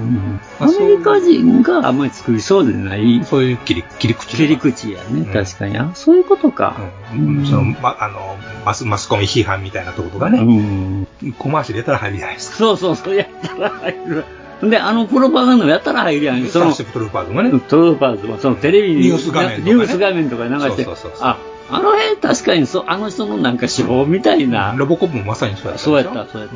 [0.60, 3.24] アメリカ人があんまり作りそうでない。
[3.24, 4.36] そういう切り切り口。
[4.36, 5.78] 切り口やね、確かに。
[5.78, 6.76] あ、そういうことか。
[7.10, 11.06] その、ま、あの、マス、マスコミ批判みたいなところとかね。
[11.38, 12.56] コマーシャルやったら入るじゃないですか。
[12.56, 14.24] そうそうそう、やったら入る。
[14.62, 16.46] で、あのプロパガンダもやったら入るやん。
[16.46, 17.50] その、トルーパーズもね。
[17.68, 21.38] トルーパーズも、そのテレビに、ニュース画面とか、ね、ニュース画面とか流して、そうそうそうあ、
[21.70, 24.74] あの辺確かにそ、あの人のなんか手法みたいな。
[24.76, 25.78] ロボコップもまさにそうやった。
[25.78, 26.50] そうやった、そうやっ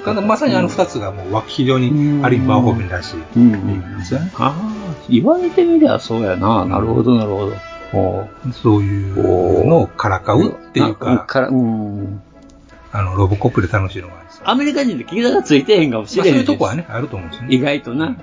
[0.00, 0.04] た。
[0.04, 3.16] ただまさにあの二つがもう非常にある意味バーホーメンらしい。
[3.36, 3.82] うん。
[4.34, 4.54] ああ、
[5.08, 6.64] 言われてみりゃそうやな。
[6.64, 7.56] なるほど、なるほど。
[8.52, 12.20] そういうのをからかうっていうか、から、うん。
[12.92, 14.14] あの、ロボコップで楽しいのが
[14.48, 16.32] アメリカ人で聞いたらついてへんかもしれへん。
[16.32, 17.54] そういうとこはね、あると思うんですよね。
[17.54, 18.16] 意外とな。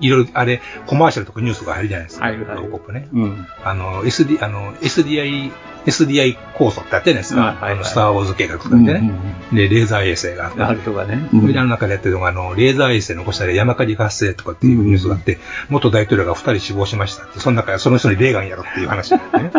[0.00, 2.26] いろいろ、あれ、コマーシャルとかニュースが入るじゃないですか。
[2.26, 3.08] 入るロボコップね。
[3.12, 3.46] うん。
[3.64, 5.50] あの、SD、あの、SDI、
[5.86, 7.58] SDI 構想ってあってですか。
[7.60, 9.12] あの、スターウォーズ計画とかでね。
[9.52, 10.62] で、レーザー衛星があって。
[10.62, 11.28] あるとかね。
[11.30, 15.38] それであの中でやってるのが、あの、レーザー衛星残したら山火事が発生とかっていうニュースがあって、
[15.68, 19.50] 元大統領が二人死亡しましたって、その中でその人にレーガンやろっていう話になってね。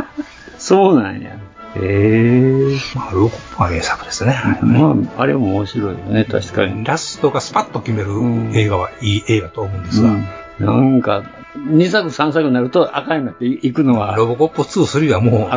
[0.58, 1.36] そうなんや。
[1.76, 2.76] へえ。
[2.94, 4.36] まあ、ロボコップは名作ですね。
[4.62, 6.84] まあ、あれも面白いよね、確かに。
[6.84, 8.10] ラストがスパッと決める
[8.58, 10.16] 映画はいい映画と思うんですが。
[10.58, 11.24] なんか、
[11.56, 14.16] 2作3作になると赤になっていくのは。
[14.16, 15.34] ロボコップ2、3はもう。
[15.34, 15.48] いや、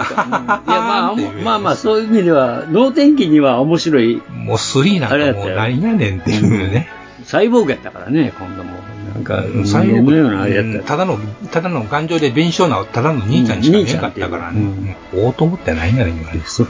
[0.65, 4.21] まあ、 まあまあ、そういう意味では、脳天気には面白い。
[4.29, 6.89] もう3なんかもう何やねんっていうね。
[7.25, 8.71] サイボーグやったからね、今度も。
[9.13, 11.17] なんか、サイボーグのようなあれやったただの、
[11.51, 14.95] ただの頑丈で弁償な、ただの兄ちゃんにしか見えなかったからね。
[15.13, 16.63] おうと思ってないやねん、今です。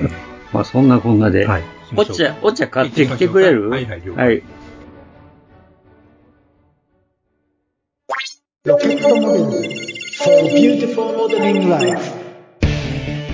[0.52, 1.46] まあ、そんなこんなで。
[1.46, 1.62] はい。
[1.94, 3.68] お茶、お茶買ってきてくれる？
[3.68, 4.42] はいはい、はい。
[8.64, 12.12] ロケットモデル for beautiful modeling life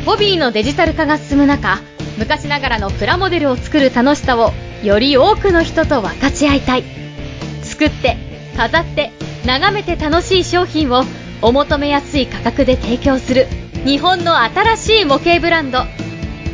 [0.04, 1.78] ホビーのデジタル化が進む中
[2.18, 4.52] 昔ながらのプラモデルを作る楽しさを
[4.85, 6.85] より多くの人と分かち合いたい。
[7.62, 8.18] 作って
[8.55, 9.12] 飾って
[9.47, 11.05] 眺めて楽しい商品を
[11.40, 13.47] お求めやすい価格で提供する。
[13.87, 15.85] 日本の新しい模型ブランド。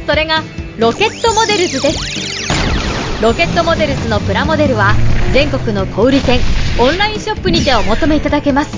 [0.07, 0.43] それが
[0.79, 3.23] ロケットモデルズです。
[3.23, 4.95] ロケットモデルズのプラモデルは
[5.33, 6.38] 全国の小売店
[6.79, 8.77] オンラインショップにてお求めいただけます。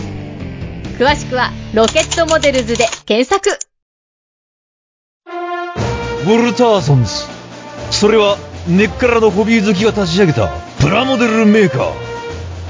[0.98, 3.58] 詳しくは「ロケットモデルズ」で検索。
[5.26, 7.10] ウォルターソンズ。
[7.90, 10.48] それは根っからのホビー好きが立ち上げた
[10.80, 11.92] プラモデルメーカー。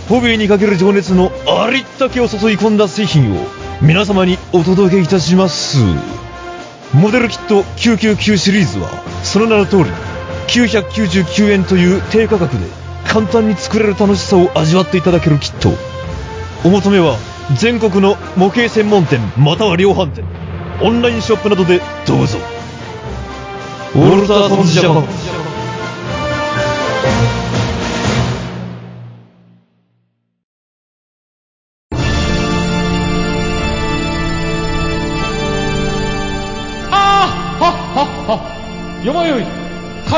[0.08, 3.46] ホビーにかける情熱のありったけを注い込んだ製品を
[3.80, 5.78] 皆様にお届けいたします。
[6.92, 8.88] モデルキット999シリーズは
[9.22, 9.84] その名の通り
[10.48, 12.64] 999円という低価格で
[13.06, 15.70] 簡単に作れる楽しさを味わっていただけるキット。
[16.64, 17.16] お求めは
[17.56, 20.24] 全国の模型専門店または量販店
[20.80, 22.38] オンラインショップなどでどうぞ。
[23.94, 25.31] ウォルターソンズジャパン。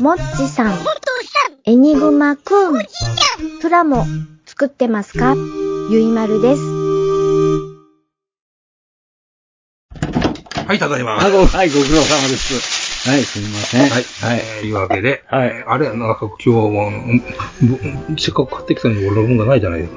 [0.00, 0.78] もっちさん、
[1.64, 2.82] エニグマくん、
[3.60, 4.04] プラモ
[4.46, 5.34] 作ってますか？
[5.90, 6.62] ゆいまるです。
[10.66, 11.16] はい、ただいま。
[11.16, 13.08] はい、ご苦労様です。
[13.10, 13.80] はい、すみません。
[13.80, 13.90] はい。
[13.90, 14.40] はい。
[14.60, 15.64] というわけで、はい。
[15.66, 16.92] あれ、なんか今日は、
[18.16, 19.88] せっかく買ってきたのに俺の分がないじゃない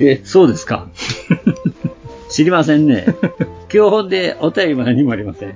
[0.00, 0.88] え、そうですか。
[2.28, 3.06] 知りませんね。
[3.72, 5.54] 今日でお便りも何もありません。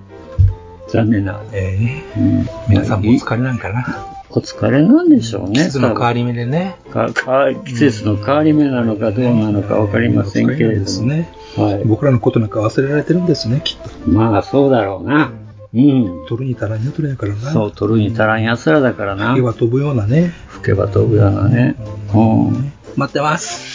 [0.94, 1.44] 残念ながら。
[1.54, 3.85] えうん、皆さんもお疲れなんかな？
[4.30, 5.54] お疲れなんでしょうね。
[5.54, 6.76] 季節の変わり目でね。
[6.92, 10.85] かか季節の変わり目なのかどうなのかわかりませんけれども。
[10.85, 11.28] ですね。
[11.57, 11.85] はい。
[11.85, 14.11] 僕らのことなんか忘れられてるんですね、きっと。
[14.11, 15.33] まあ、そうだろうな。
[15.74, 16.26] うん。
[16.28, 17.52] 取るに足らんやつらやからな。
[17.52, 19.35] そう、取るに足らん奴らだからな。
[19.35, 20.33] 吹けば飛ぶようなね。
[20.48, 21.76] 吹けば飛ぶようなね。
[22.14, 22.18] う
[22.50, 22.72] ん。
[22.96, 23.74] 待ってます。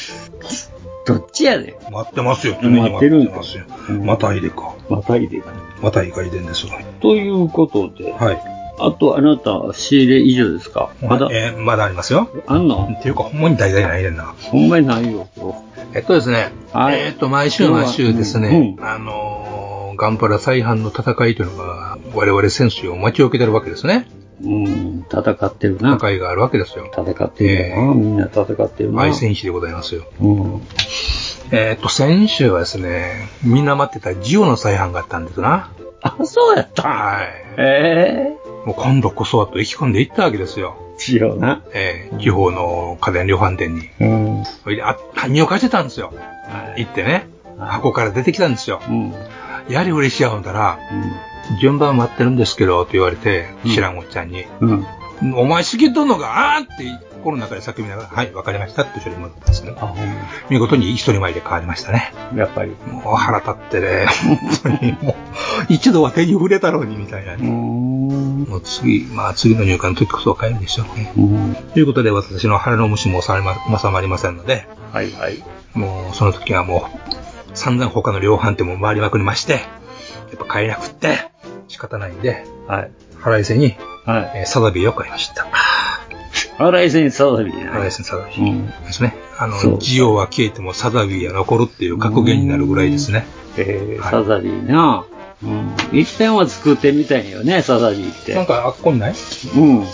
[1.16, 1.78] どっちやで。
[1.92, 2.58] 待ってますよ。
[2.62, 3.66] 待ってるんますよ。
[4.04, 4.74] またいでか。
[4.90, 5.52] またいでか。
[5.82, 6.74] またいがいでんですわ。
[7.02, 8.12] ということで。
[8.14, 8.42] はい。
[8.82, 10.90] あと、あなた、仕入れ以上ですか？
[11.02, 12.30] まだ、えーまだありますよ。
[12.48, 12.90] あんの？
[12.98, 14.34] っていうか、ほんまに大々ないねんな。
[14.40, 15.28] ほんまにないよ、
[15.94, 16.52] えっとですね。
[16.72, 24.08] はいえっと、毎週毎週ですね、うんあのー、ガンプラ再販の戦いというのが、我々選手を待ち受けてるわけですね。
[24.42, 25.96] うん、戦ってるな。
[25.96, 26.90] 戦いがあるわけですよ。
[26.94, 29.04] 戦ってるな、みんな戦ってるな。
[29.04, 30.04] 愛戦士でございますよ。
[30.22, 30.62] うん。
[31.52, 35.72] えっと、先週はですね、みんな待ってたジオの再販があったんですな。
[36.02, 37.28] あ、そうやったはい。
[37.58, 40.78] えもう今度こそはと意気込んで行ったわけですよ。
[40.98, 41.64] ジオな。
[41.74, 43.90] えー地方の家電量販店に。
[44.00, 44.44] うん。
[44.64, 44.98] それで、あ、
[45.28, 46.14] 見を貸してたんですよ。
[46.78, 47.28] 行ってね。
[47.58, 48.82] 箱から出てきたんですよ。
[48.88, 49.14] うん。
[49.70, 50.80] やはり嬉しいやほんだら、
[51.62, 54.86] 順番待ってるんですけど、って言われて、知らんおっちゃんに、うん。
[55.36, 59.74] お前好きとんのかあーって心の中で叫びながら、はい、わかりましたって処理戻ったんですね。
[59.78, 60.08] あ、ほん
[60.50, 62.14] 見事に一人前で変わりましたね。
[62.36, 62.72] やっぱり。
[62.88, 64.06] もう腹立ってね、
[64.64, 65.16] 本当にもう、
[65.68, 67.48] 一度は手に触れたろうにみたいなね。
[67.48, 71.12] もう次、まあ次の入荷の時こそは買えるでしょうね。
[71.74, 75.44] ということで私の腹の虫も収まりま収まりませんので、はいはい。
[75.74, 76.90] もうその時はも
[77.54, 79.60] う、散々他の量販店も回りまくりまして、や
[80.36, 81.32] っぱ買えなくって、
[81.70, 82.92] 仕方ないんで、はい。
[83.20, 84.32] 腹いせに、はい。
[84.40, 85.48] えーサザビーを買いました。
[86.58, 87.72] 腹いせにサザビーな。
[87.72, 88.52] 腹いせにサザビうー。
[88.52, 88.68] ん。
[88.68, 89.16] ですね。
[89.38, 93.26] あの、そうジオは消えてもサザビーは残るっていう格言になるぐらいですね。
[93.58, 95.06] えーはいサザビーな。
[95.42, 95.74] うん。
[95.98, 98.36] 一遍は作ってみたいよね、サザビーって。
[98.36, 99.14] なんか、あっこにない？
[99.56, 99.86] うん。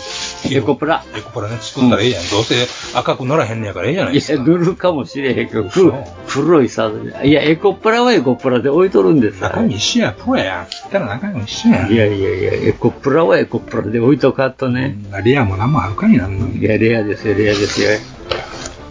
[0.51, 1.03] エコプラ。
[1.15, 2.29] エコプラね、作ったらええやん。
[2.29, 2.55] どうせ
[2.97, 4.43] 赤くならへんねやからええじゃないいや、ですか。
[4.43, 5.93] 塗るかもしれへんけど、黒
[6.27, 7.25] 黒いサザビー。
[7.27, 10.67] いや、エコプラはエコプラで置いとるんです中身一緒や、プロや。
[10.69, 11.87] 切ったら中身一緒や。
[11.87, 14.97] いやいやいや、エコプラはエコプラで置いとかんとね。
[15.23, 16.47] レアも何もあるかになんの。
[16.49, 17.89] いや、レアですよ、レアですよ。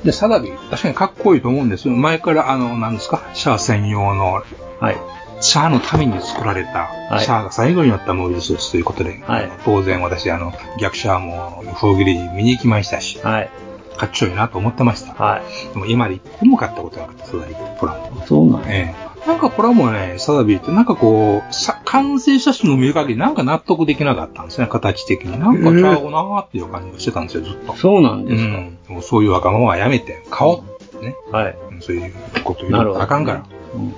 [0.05, 1.95] で、サザビー、確かにかっこいいと思うんですよ。
[1.95, 4.43] 前から、あの、なんですか、シャア専用の、
[4.81, 4.97] はい。
[5.41, 13.51] シャアのために作られた、はいシャアが最後になったモビルスーツということで、はい当然私、あの、逆シャアも、風切り見に行きましたし、はい。
[13.97, 15.15] かっちょいいなと思ってました。
[15.15, 15.73] はい。
[15.73, 18.27] でも今まで一個も買ったことなかった、サザビー、プラモ。
[18.27, 18.67] そうなんや。
[18.69, 19.29] ええ。
[19.29, 25.39] なんかプラモね、サザビーってなんかこう、さ完成写真を見る限りなんか納得できなかったんですね、形的に。
[25.39, 27.75] なんかちゃうなーっていう感じがしてたんですよ、ずっと。
[27.77, 28.51] そうなんですか。
[28.51, 28.79] うん。
[28.89, 31.17] もうそういうわがままはやめて、買おうってね。
[31.31, 31.57] はい。
[31.71, 33.45] うんそういうこと言うなるほどとあかんから。
[33.75, 33.95] うん。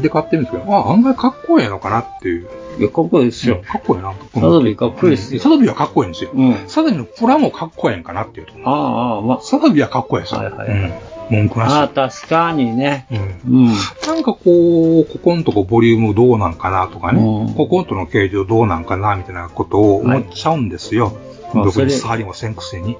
[0.00, 2.48] で、買ってみるんですけど、あ、案外かっこええのかなっていう。
[2.78, 3.62] いや、かっこいいですよ。
[3.66, 4.14] かっこいいな。
[4.34, 5.40] サザビーかっこいいですよ。
[5.40, 6.30] サザビーはかっこいいんですよ。
[6.34, 6.54] うん。
[6.66, 8.52] サザビーのプラもかっこいいんかなっていうと。
[8.64, 9.38] ああ、ああ、まあ。
[9.42, 10.40] サザビーはかっこいいですよ。
[10.40, 10.92] はいはいうん。
[11.30, 11.72] 文句なし。
[11.72, 13.06] ああ、確かにね。
[13.44, 13.66] うん。
[13.66, 13.74] うん。
[14.06, 17.20] なんかこう、ここのとこボリュームどうなんかなとかね、
[17.56, 21.12] ここのとの形状どうなんかなみたいなことを思っちゃうんですよ。
[21.54, 22.92] まあ特に触りもせんくせに。
[22.92, 22.96] い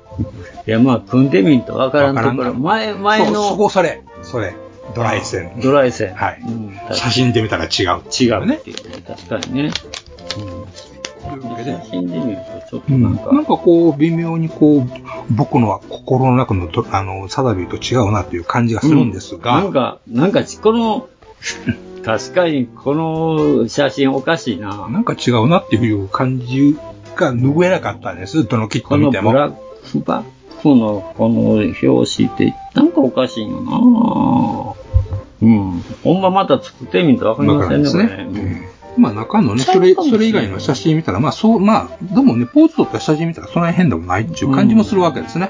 [0.66, 2.54] や、まあ、組んでみんとわからんところ。
[2.54, 4.54] 前、前そうそのこそれ、それ。
[4.94, 5.60] ドライ線。
[5.60, 6.14] ドライ線。
[6.14, 6.40] はい。
[6.42, 6.78] うん。
[6.92, 8.02] 写真で見たら違う。
[8.10, 8.60] 違うね。
[9.06, 9.70] 確かにね。
[10.38, 10.90] うん。
[11.64, 14.84] 写真で見るとちょっとなんか、なんかこう、微妙にこう、
[15.30, 21.08] 僕のは心の中のどあの、サザビーと違うなっていう感じがするんですが、なんか、なんか、この、
[22.04, 24.88] 確かにこの写真おかしいな。
[24.88, 26.76] なんか違うなっていう感じ
[27.14, 28.44] が拭えなかったんです。
[28.44, 29.32] どのキッこのト見ても。
[29.32, 34.79] ブラックバックのこの表紙って、なんかおかしいよな
[35.42, 35.84] うん。
[36.04, 45.48] ほんままた作ってみるとわかりませんね、これわかるんですまあ中のね、それ、それ以外の写真見たら、まあそう、まあ、でもね、ポーズ撮った写真見たらそんなに変でもないっていう感じもするわけですね。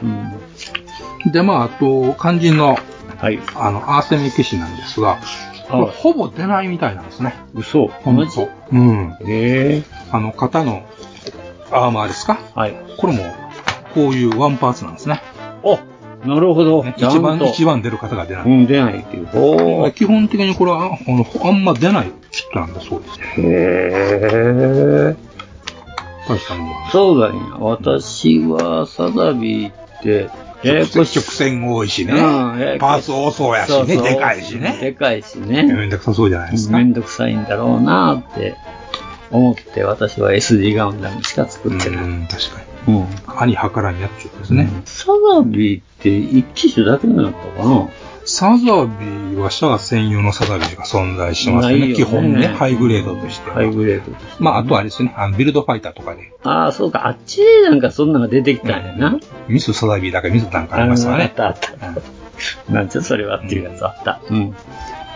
[1.33, 2.79] で、まあ、あと、肝心の、
[3.57, 5.19] あの、アーセミ消しなんですが、
[5.71, 7.35] これほぼ出ないみたいなんですね。
[7.55, 8.49] 嘘ほんと。
[8.73, 9.17] うん。
[9.27, 10.83] ええあの、肩の
[11.71, 12.41] アーマーですか？
[12.55, 12.75] はい。
[12.99, 13.23] これも、
[13.95, 15.23] こういうワンパーツなんですね。
[15.63, 15.79] お
[16.25, 16.85] なるほど。
[16.97, 18.45] 一番、一番出る方が出ない。
[18.45, 19.93] うん、出ないっていう。
[19.93, 23.21] 基本的にこれは、あの、あんま出ないキットなんだそうです。
[23.41, 25.31] へえ。
[26.93, 27.41] そうだね。
[27.59, 30.31] 私はサザビーって、
[30.63, 31.21] ややこしい。
[31.21, 32.13] 曲線多いしね。
[32.13, 33.75] うんパーツ多そうやしね。
[33.75, 34.79] そうそうでかいしね。
[34.81, 35.63] でかいしね。
[35.63, 36.77] めんどくさそうじゃないですか。
[36.77, 38.57] めんどくさいんだろうなって
[39.31, 42.05] 思って、私は SD ガンダムしか作ってない。
[42.05, 42.80] うん、確かに。
[42.91, 43.07] うん。
[43.27, 44.69] 兄計らんやっちゅうですね。
[44.85, 47.89] サザビーって一機種だけになったかな？
[48.27, 51.89] サザビーはシャア専用のサザビーが存在しますね。
[51.89, 53.51] ね基本ね、ハイグレードとして。
[53.51, 54.13] ハイグレード。
[54.39, 57.07] まあ、あとはあれですね、あのビルドファイターとかで、ああ、そうか。
[57.09, 59.19] あっちでなんかそんなのが出てきたんやな。
[59.49, 61.25] ミスサザビーだけミスなんかありますわね。
[61.25, 62.73] あったあった。
[62.73, 64.21] なんちゃそれはっていうやつあった。
[64.31, 64.55] うん。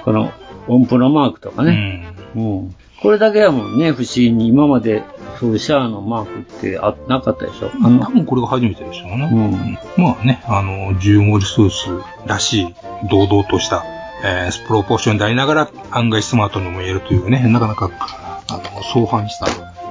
[0.05, 0.33] この、
[0.67, 2.15] 音符のマークとかね。
[2.35, 2.75] うん。
[3.05, 4.49] これだけやもんね、不思議に。
[4.49, 5.03] 今まで、
[5.39, 7.67] そういうシャアのマークってあなかったでしょ？
[7.67, 7.71] あ
[8.03, 9.79] 多分これが初めてでしょうね。
[9.99, 12.75] まあね、あの、10文字スーツらしい、
[13.11, 13.85] 堂々とした、
[14.25, 17.91] えー、プロポーションでありながら、案外スマートにも言えるというね、なかなか、
[18.49, 19.49] あの、相反した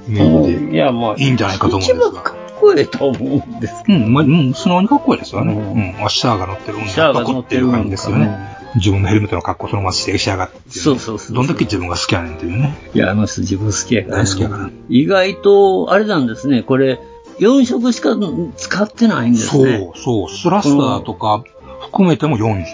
[0.08, 2.24] イメージで、いや、まあ、いいんじゃないかと思うんですが。
[2.24, 5.54] かっこいいと思うんですうん、まあ、うん、素直にかっこいいですよね。
[5.54, 8.63] うん、シャアが乗ってる運シャアが乗動っていう感じですよね。
[8.76, 11.36] 自分のヘルメットの格好そのまましてしやがってっていそうそうそう。
[11.36, 12.78] どんだけ自分が好きやねんっていうね。
[12.94, 14.70] いや、あの人自分好きやから、大好きやから。
[14.90, 17.00] 意外と、あれなんですね、これ、
[17.40, 18.16] 4色しか
[18.58, 19.92] 使ってないんですそね。
[19.94, 21.44] う、そう、スラスターとか
[21.82, 22.66] 含めても4色なんで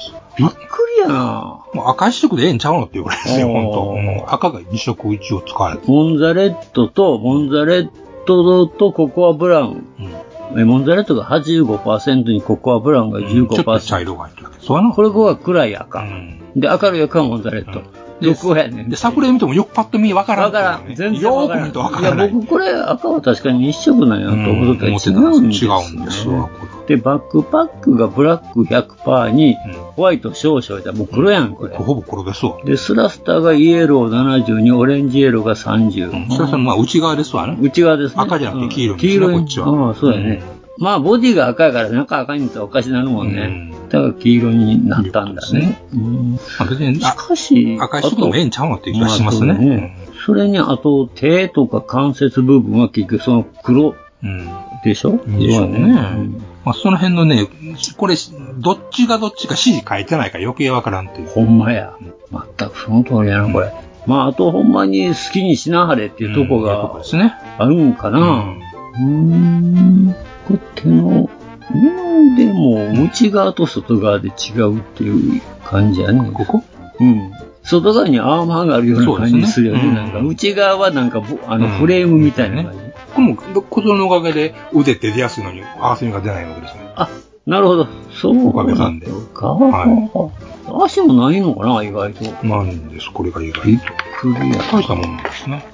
[0.00, 0.22] すよ。
[0.38, 0.54] びっく
[0.96, 7.88] りやなもう赤一色でええんちゃうのっていうぐらいですよ、本当、うん赤が2色一応使われてモンザレットと、モンザレッ
[8.26, 9.86] トとココアブラウン。
[10.58, 13.48] えモンザレットが85%にココアブラウンが15%。
[13.48, 14.92] ちょっと茶色が入ってるわけそうやな。
[14.92, 16.04] これが暗い赤。
[16.56, 17.82] で、明るい赤がモンザレット。
[18.22, 18.88] で、こうやねん。
[18.88, 20.86] で、作例見てもよくパッと見わからん、わからん。
[20.94, 21.14] 全然。
[21.20, 22.28] よーく見るとわからない。
[22.28, 25.72] いや、僕これ赤は確かに一色なんやと思ってたら違うんです、ね。
[25.72, 26.48] 違うんですわ。
[26.86, 29.56] で、バックパックがブラック100%に、
[29.96, 31.76] ホワイト少々で、もう黒やん、これ。
[31.76, 32.56] ほぼ黒ですわ。
[32.64, 36.30] で、スラスターがイエロー72、オレンジイエローが30。
[36.30, 37.56] それはまあ内側ですわね。
[37.60, 38.22] 内側ですね。
[38.22, 39.68] 赤じゃなくて黄色ですね、黄色いこっちは。
[39.68, 40.42] ああ、そうやね。
[40.78, 43.72] まあ、ボディが赤いから中赤いんとおかしになるもんね。
[43.90, 45.82] だから黄色になったんだね。
[45.92, 49.96] うんまあ別に、しかし、赤い色でもええんちゃうのっていう気がしますね。
[50.24, 53.94] それに、あと、手とか関節部分は結局その黒
[54.84, 55.20] でしょ？
[55.26, 55.92] でしょうね。
[56.64, 57.46] まあその辺のね、
[57.96, 58.14] これ、
[58.58, 61.28] どっちがどっちか指示書いてないから余計わからんっていう。
[61.28, 61.94] ほんまや。
[62.58, 63.72] 全くその通りやな、これ。
[64.06, 66.92] まあ、あとほんまに好きにしなはれっていうとこが
[67.58, 68.18] あるんかな。
[68.18, 70.14] うーん。
[70.56, 76.30] これ手の、布でも内側と外側で違うっていう感じやね。
[76.32, 76.62] ここ？
[77.00, 77.32] うん。
[77.62, 79.80] 外側にアーマーがあるような感じするよね。
[79.80, 82.78] そうですねなんか内側はなんかぼ、あの、フレームみたいな感じ。
[83.14, 86.92] これも、小僧のおかげで腕って出やすいのに合わせ目が出ないわけですね。
[86.96, 87.08] あ、
[87.46, 87.86] なるほど。
[88.12, 89.06] そうおかげさんで。
[89.32, 89.56] か。
[90.84, 92.24] 足もないのかな、意外と。
[92.46, 93.66] ないんです、これが意外と。
[93.66, 93.78] びっ
[94.18, 94.56] くりや。
[94.72, 95.64] 大したもんなんですね。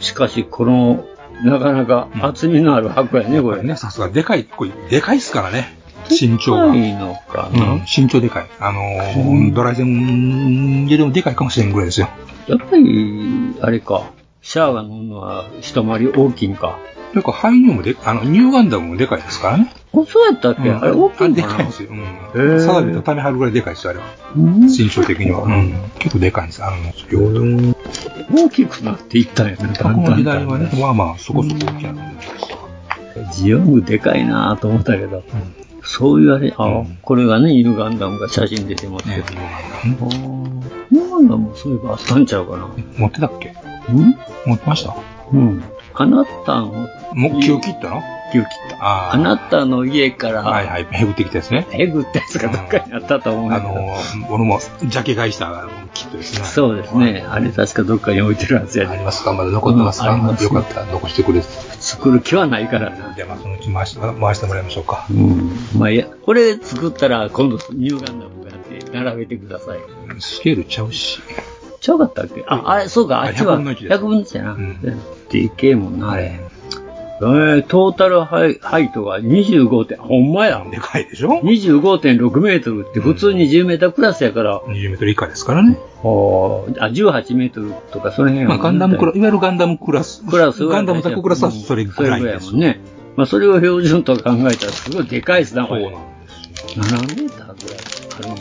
[0.00, 1.04] しかし、この、
[1.42, 3.62] なかなか厚みのある箱やね、これ。
[3.62, 5.76] ね、さすがでかい、これ、でかいっすからね。
[6.10, 6.72] 身長が。
[6.72, 7.72] でかいのかな？
[7.72, 8.46] うん、身長でかい。
[8.58, 12.08] あのードライセンよりもでかいかもしれんぐらいですよ。
[12.46, 14.10] やっぱり、あれか、
[14.48, 16.78] シャアが乗るのは一回り大きいんか。
[17.12, 19.70] なんか、ハイニューもで、あの、ニューガンダムもでかいですからね。
[19.92, 21.90] あ、そうやったっけ、うんあれ大きいんでかいんですよ。
[21.90, 22.02] うん。
[22.56, 24.06] ーサダビとタメ張るぐらいでかいですよ、あれは。
[24.36, 25.42] うん身長的には。
[25.42, 25.74] うん。
[25.98, 26.76] 結構でかいんです、あの、
[27.10, 27.42] 量と。
[28.34, 29.58] 大きくなっていったんやね。
[29.82, 31.94] この時代はね、まあまあ、そこそこ大きな。
[33.34, 35.24] ジオングでかいなと思ったけど、
[35.82, 39.26] そういうあれ、あ、これがね、犬ガンダムが写真出てますけど。
[40.90, 42.66] 犬ガンダムもそういえばあったんちゃうかな。
[42.96, 43.50] 持ってたっけ？
[43.50, 43.54] ん？
[44.46, 44.94] 持ってました？
[45.32, 45.62] うん。
[45.94, 48.02] あなたの、もう気を切ったの？
[48.30, 48.76] 気を切った。
[48.84, 51.66] ああなたの家から、はいはい、へぐってきたやつね。
[51.70, 53.72] へぐったやつがどっかにあったと思うんだあけど。
[53.74, 53.96] の、
[54.30, 56.44] 俺も、ジャケ買いしたキットですね。
[56.44, 57.24] そうですね。
[57.26, 58.92] あれ確かどっかに置いてるはずやね。
[58.92, 61.40] ありますかまだ残ってますか、うんありますよかったら残してくれ。
[61.40, 63.14] 作る気はないからな。
[63.14, 65.06] じゃあまあそのうち回して回してもらいましょうか。
[65.10, 65.50] うん。
[65.78, 69.78] まあいや、これ作ったら今度ニューガンダムがあって並べてください。
[70.20, 71.20] スケールちゃうし。
[71.80, 72.44] ちゃうかったっけ？
[72.46, 74.56] あ、あれ、そうか、あっちは100分の1です100分の1やな。
[75.30, 76.40] でけえもんな、あれ。
[77.20, 80.64] えー、トータルハイハイトが25点、ほんまや。
[80.70, 84.60] でかいでしょ ?25.6 メートルって普通に10メータークラスやから。
[84.60, 85.76] 20メートル以下ですからね。
[85.80, 86.10] ああ、
[86.90, 89.18] 18メートルとかその辺やまあガンダムクラス。
[89.18, 90.24] いわゆるガンダムクラス。
[90.24, 92.46] クラスガンダムタククラスはそれぐらいです。
[92.46, 92.98] それぐらいやもんね。
[93.16, 95.82] まあそれを標準と考えたらすごいでかいですな、これ。
[95.82, 97.78] そうなんです7メーターぐらい
[98.16, 98.36] あるんや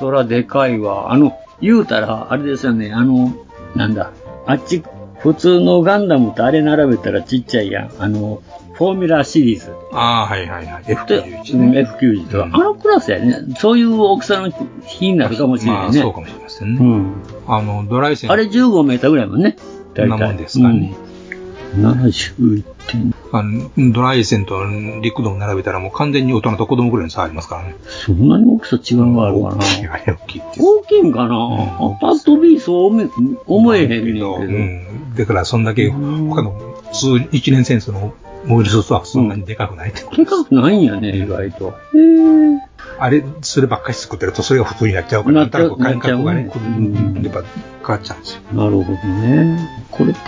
[0.00, 1.12] そらでかいわ。
[1.12, 3.32] あの、言うたら、あれですよね、あの、
[3.76, 4.12] なんだ、
[4.46, 4.82] あっち、
[5.18, 7.90] 普通のガンダムとあれ並べたらちっちゃいやん。
[7.98, 8.42] あの、
[8.72, 9.70] フォーミュラーシリーズ。
[9.92, 10.84] ああ、はいはいはい。
[10.84, 11.82] F91 うんね。
[11.82, 13.54] F90 とか、あのクラスやね。
[13.58, 14.50] そういう大きさの
[14.86, 16.00] 日になるかもしれないね。
[16.00, 16.80] まあそうかもしれませんね。
[16.80, 17.12] うん。
[17.46, 18.32] あの、ドライセン。
[18.32, 19.56] あれ15メーターぐらいもんね。
[19.94, 20.94] そんなもんですかね。
[21.76, 21.86] うん。
[21.86, 22.79] 71点。
[23.32, 24.64] あの、ドライセンと
[25.02, 27.76] 陸ドも並べたらもう完全に大人と子供ぐらいの差ありますからね。
[27.84, 29.56] そんなに大きさ違いがあるかな。
[29.56, 30.60] 大きいって。
[30.60, 31.28] 大きいんかな、
[32.00, 33.08] パッと見そう思え
[33.46, 34.36] 思えへんけど。
[34.36, 35.14] うん。
[35.14, 36.50] だからそんだけ他の
[36.92, 38.14] 普通一年戦争の
[38.44, 41.74] モビルスはそんなにでかくないってことでかくないんやね、意外と。
[42.98, 48.40] あれ、そればっかり作ってるとそれが普通になっちゃうから、なんとなく感覚がね、ううんやっぱ変わっちゃうんですよ。
[48.52, 49.86] なるほどね。
[49.90, 50.20] これ、黄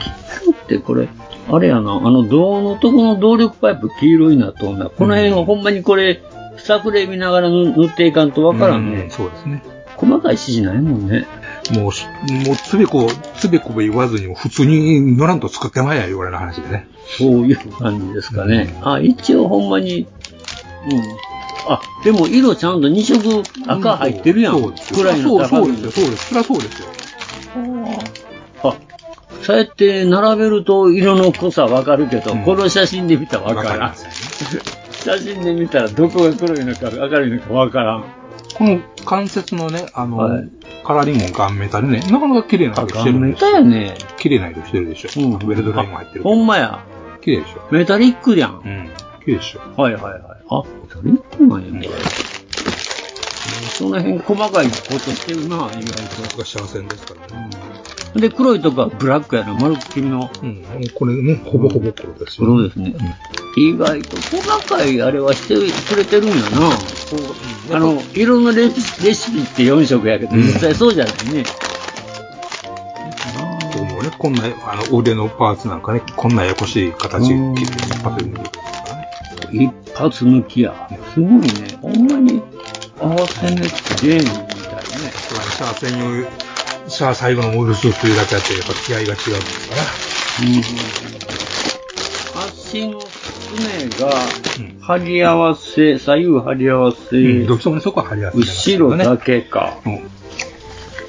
[0.44, 1.08] 色ってこれ、
[1.50, 4.90] あれやな、あの銅のとこの動力パイプ黄色いなと思うな。
[4.90, 6.22] この辺はほんまにこれ、
[6.58, 9.08] 作例見ながら塗塗っていかんとわからんね。
[9.10, 9.62] そうですね。
[9.96, 11.26] 細かい指示ないもんね。
[11.72, 12.06] もうし、
[12.46, 16.88] もうつべこ、つべこべ言わずにも普通に乗らんと作ってまえやいうぐらいの話でね。
[17.06, 18.74] そういう感じですかね。
[18.82, 20.06] あ、一応ほんまに、
[20.86, 21.00] うん。
[21.68, 24.60] あ、でも色ちゃんと2色赤入ってるやん。
[24.60, 26.28] そうですよ暗いのそうそうですよ、そうです。
[26.28, 26.88] そりゃそうですよ。
[28.64, 28.76] あ、
[29.42, 33.94] そうやって並べると色の濃さわかるけど、この写真で見たらわからん。
[35.04, 38.21] 写真で見たらどこが黒いのか明るいのかわからん。
[38.54, 40.48] この関節のね、あの、はい
[40.84, 43.52] カラーリングもガンメタルね、なかなか綺麗な色してるんですよ。
[43.52, 43.94] ガンメタやね。
[44.18, 45.08] 綺麗な色してるでしょ。
[45.16, 46.24] うんウェルドラインも入ってる。
[46.24, 46.84] ほんまや。
[47.20, 47.68] 綺麗でしょ。
[47.70, 48.62] メタリックやん。
[48.64, 48.90] うん。
[49.24, 49.80] 綺麗でしょ。
[49.80, 50.22] はいはいはい。
[50.48, 52.32] あ、メタリックなんや、これ。
[53.70, 57.50] その辺細かいことしてるな、意外が幸せですからね。
[58.12, 58.18] と。
[58.20, 60.30] で、黒いとこはブラックやな、丸っきりの。
[60.42, 60.64] うん。
[60.94, 62.46] これね、ほぼほぼ黒ですよ。
[62.46, 62.94] 黒ですね。
[63.56, 65.54] 意外と細かいあれはして
[65.94, 66.70] くれてるんやな。
[67.72, 71.44] あの、色のレシレシピって4色やけど、実際そうじゃないね。
[73.72, 79.08] こうもね、こんな、あの、腕のパーツなんかね、こんなややこしい形切って一発で抜けるからね。
[79.52, 80.88] 一発抜きや。
[81.14, 81.48] すごいね。
[81.80, 82.42] ほんまに
[83.00, 83.66] 合わせ目って
[84.02, 85.12] ゲームみたいね。
[85.50, 89.82] シャア専用、シャア最後のモビルスーツというだけあって、やっぱ気合が違うんですから。
[90.38, 91.61] 足の
[92.72, 94.12] すねが、
[94.80, 99.76] 貼り合わせ、左右貼り合わせ、うん、どっちもね、そこは貼り合わせてます後ろだけか。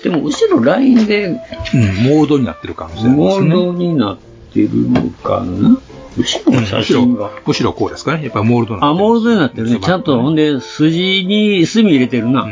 [0.03, 3.55] でも、後ろラインで、うん、モードになってるかもしれないでモすね。
[3.55, 4.18] ードになっ
[4.53, 5.78] てるのかな？
[6.18, 7.32] 後ろの写真が。
[7.45, 8.24] 後ろこうですかね。
[8.24, 8.93] やっぱモールドになあ。
[8.93, 9.80] モールドになってるね。
[9.80, 12.47] ちゃんと、ほんで、筋に墨入れてるな。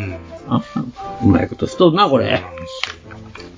[0.47, 0.63] あ、
[1.23, 2.41] うまいことしとるな、これ。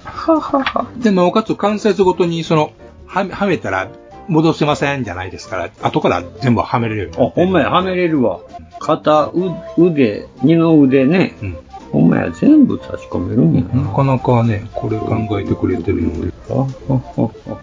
[0.04, 0.88] ははは。
[0.98, 2.74] で、なおかつ関節ごとに、その、
[3.06, 3.90] はめ、はめたら
[4.28, 8.40] 戻せませんじゃないですから、後から全部はめれるようになあ、ほんまや、はめれるわ。
[8.80, 11.36] 肩、う腕、二の腕ね。
[11.92, 13.84] ほんまや、全部差し込めるんやな。
[13.84, 16.34] なかなかね、これ考えてくれてるので。
[16.50, 17.58] あ、あ、あ、あ。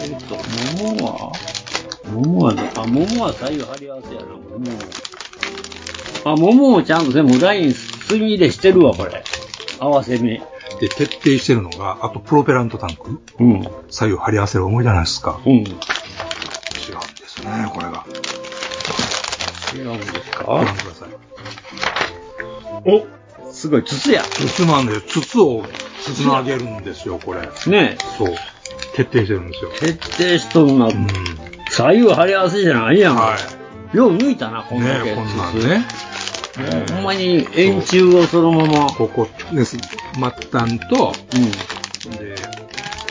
[0.00, 0.36] えっと、
[0.82, 1.32] 桃は？
[2.14, 4.66] 桃はね、あ、桃は左右張り合わせやな、桃。
[6.24, 9.22] あ、桃もちゃんと全部ライン墨入れしてるわ、これ。
[9.78, 10.40] 合わせ目。
[10.80, 13.20] で、徹底してるのが、あとプロペラントタンク。
[13.40, 13.68] うん。
[13.90, 15.40] 左右張り合わせる思いじゃないですか。
[15.44, 15.52] うん。
[15.52, 15.76] 違うんで
[17.26, 18.04] すね、これが。
[19.74, 20.44] 違うんですか？
[20.44, 21.08] ご覧ください。
[22.86, 23.06] お
[23.52, 24.22] すごい、筒や。
[24.22, 25.64] 筒なんで、筒を
[26.00, 27.40] つなげるんですよ、これ。
[27.70, 28.34] ねそう。
[28.94, 29.70] 徹底してるんですよ。
[29.80, 30.88] 徹底しとるな。
[31.70, 33.16] 左右張り合わせじゃないやん。
[33.94, 35.10] よう抜いたな、こんだけ。
[35.10, 35.84] ねこんなんね。
[36.92, 38.86] ほんまに円柱をそのまま。
[38.90, 39.76] ここです。
[39.78, 39.88] 末
[40.50, 41.12] 端と、
[42.18, 42.34] で、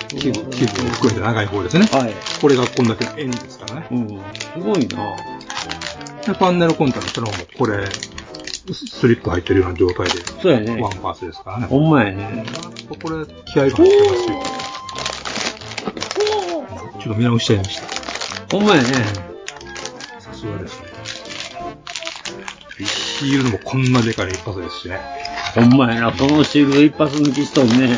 [0.09, 1.85] 基部、基部を含めて長い方ですね。
[1.91, 2.13] はい。
[2.41, 3.87] これがこんだけ円ですからね。
[3.91, 4.07] うん。
[4.07, 5.15] すごいな。
[6.25, 7.87] で、パンネルコンタクトの方も、これ、
[8.73, 10.13] スリット入ってるような状態で。
[10.41, 11.67] そうやねワンパーツですからね。
[11.67, 12.45] ほんまやね。
[13.01, 14.43] これ、気合が入ってますよ。
[16.99, 18.57] ちょっと見直しちゃいました。
[18.57, 18.89] ほんまやね。
[20.19, 20.87] さすがですね。
[23.17, 24.99] シールもこんなでかい一発ですしね。
[25.55, 27.97] ほんまやな、このシールド一発抜きしとんね。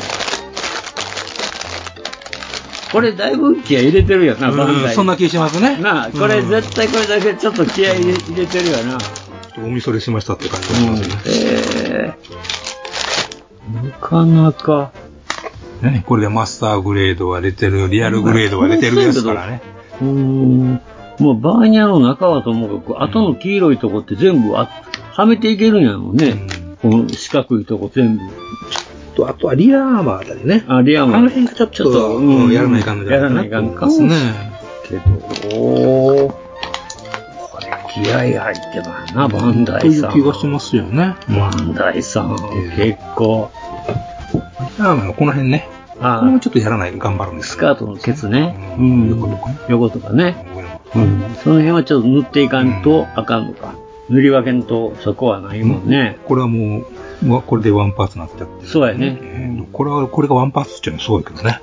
[2.92, 4.96] これだいぶ気合い入れてるよな、うんバンダイ。
[4.96, 8.98] そんな気しますねなあ、これうん絶対これだけちょっと気合い入れ入れてるよな。
[9.58, 11.16] おみそれしましたって感じがしますね。
[11.46, 12.40] ええ
[13.88, 14.92] なかなか。
[15.82, 19.62] ね、これでマスターグレードが出てる、リアルグレードが出てるやつからね。
[20.02, 20.82] うーん。
[21.20, 24.70] もうバーニャの中はともかく、後の黄色いとこって全部あ
[25.20, 26.48] はめていけるんやろうね。
[26.82, 28.24] この四角いとこ全部。
[29.16, 30.64] と、あとはリアーマーだりね。
[30.70, 34.16] あ、リアマあの辺がちょっと、うん、やらないかんのじゃやらないかんかですね。
[34.88, 35.02] けど、
[35.60, 36.32] おー。
[36.32, 36.38] こ
[37.60, 40.14] れ気合い入ってますな、バンダというイさん。
[40.14, 41.18] 気がしますよね。
[41.28, 42.38] バンダイさん、
[42.78, 43.52] 結構。
[44.34, 44.40] リ
[44.80, 45.68] アーマーのこの辺ね。
[46.00, 48.56] あこれもちょっとやらない、頑張るんですスカートのケツね。
[48.80, 49.10] うん。
[49.10, 49.58] 横とかね。
[49.68, 50.46] 横とかね。
[50.96, 51.36] うん。
[51.44, 53.76] その辺はちょっと塗っていかんとあかんのか。
[54.10, 56.18] 塗り分けんとそこはないもんね。
[56.26, 56.86] これはもう、
[57.46, 58.68] これでワンパーツになっちゃってる。
[58.68, 59.66] そうやね。
[59.72, 61.62] これは、これがワンパーツっていうのはすごいけどね。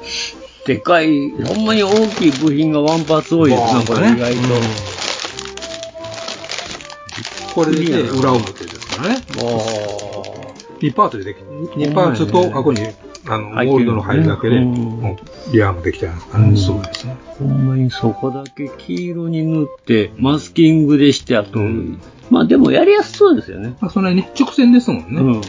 [0.67, 4.41] でかい、ほんまに大きい部品がワンパーツ多いですな、これ意外と。
[7.55, 9.21] これで裏表ですからね。
[10.81, 12.81] 2パーツででき、2パーツと、ここに、
[13.29, 15.17] あの、モールドの入るだけで、も
[15.51, 16.57] うリアームできちゃいますからね。
[16.57, 17.17] すごいですね。
[17.39, 21.61] ほんまにそこだけ黄色に塗って、マスキングでして、あと、
[22.31, 23.77] まあでもやりやすそうですよね。
[23.81, 25.21] まあそれね、直線ですもんね。
[25.21, 25.41] うん。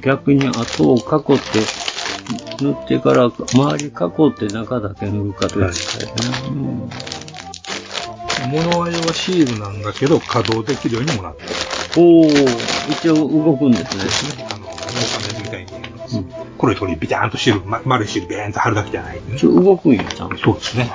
[0.00, 3.90] 逆に後を囲って、塗ってから、周り囲
[4.28, 5.72] って中だけ塗るかというかね。
[6.50, 6.90] うん
[8.50, 11.48] 物合いはシールなんだけど、稼働できるようにもなってる。
[11.96, 14.44] おー、一応動くんですね。
[14.50, 15.68] あの、モーカネみたいに、
[16.58, 20.36] 黒いところにビターンとシール、ま丸いシールビーンと貼るだけじゃない、一応動くんや、ちゃんと。
[20.38, 20.90] そうですね。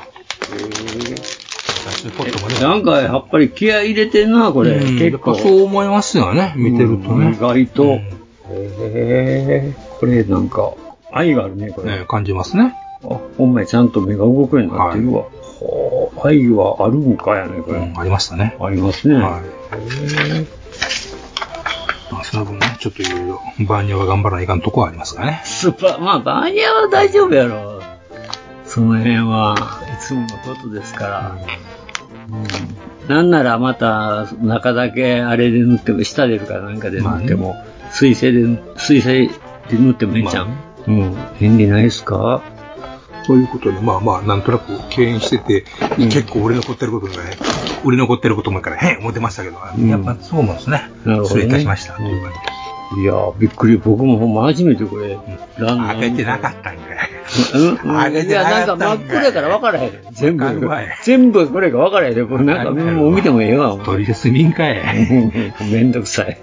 [2.11, 2.59] ポットもね。
[2.59, 4.71] なんかやっぱり気合い入れてんな、これ。
[4.71, 5.35] うん結構。
[5.35, 7.33] そう思いますよね、見てるとね。
[7.33, 7.83] 意外と。
[7.85, 8.01] へ
[8.49, 10.73] え、これなんか、
[11.11, 11.99] 愛があるね、これ。
[11.99, 12.75] ね感じますね。
[13.03, 15.21] あ、ほんまにちゃんと目が動くようになってるわ。
[15.21, 17.93] はあ、愛はあるんかやね、これ。
[17.95, 18.57] ありましたね。
[18.59, 19.15] ありますね。
[19.15, 19.23] はい。
[22.11, 25.41] まあ、その分ね、ちょっといろいろ、バーニャは頑張らないかんとこはありますからね。
[25.45, 27.81] スーパー、まあ、バーニャは大丈夫やろ。
[28.65, 29.55] その辺は
[29.95, 31.37] いつものことですから。
[32.33, 37.55] うん、なんならまた、中だけあれで塗っても、下出るからなんかで塗っても、
[37.91, 38.45] 水性で、
[38.77, 40.57] 水性で塗ってもいいじゃん。
[40.87, 41.15] うん。
[41.35, 42.41] 変理ないっすか？
[43.25, 45.63] そういうことで、まあまあ、なんとなく敬遠してて、
[45.97, 47.37] 結構売れ残ってることがね、
[47.85, 50.89] 売れ残ってることもから、へん思ってましたけど、うんやっぱそう思うんですね。
[51.05, 51.35] なるほど、ね。
[51.35, 51.93] 失礼いたしました。
[51.93, 53.77] といやー、びっくり。
[53.77, 55.17] 僕もほんま初めてこれ、
[55.57, 55.99] ランナー。
[55.99, 57.12] 開けてなかったんかい。
[57.53, 59.91] うん開けいや、てなんか真っ暗やから分からへん。
[60.11, 60.69] 全部。
[61.03, 63.77] 全部これが分からへんで、これなんかもう見てもええわ。
[63.83, 64.81] 取り住みんかい。
[65.71, 66.37] めんどくさい。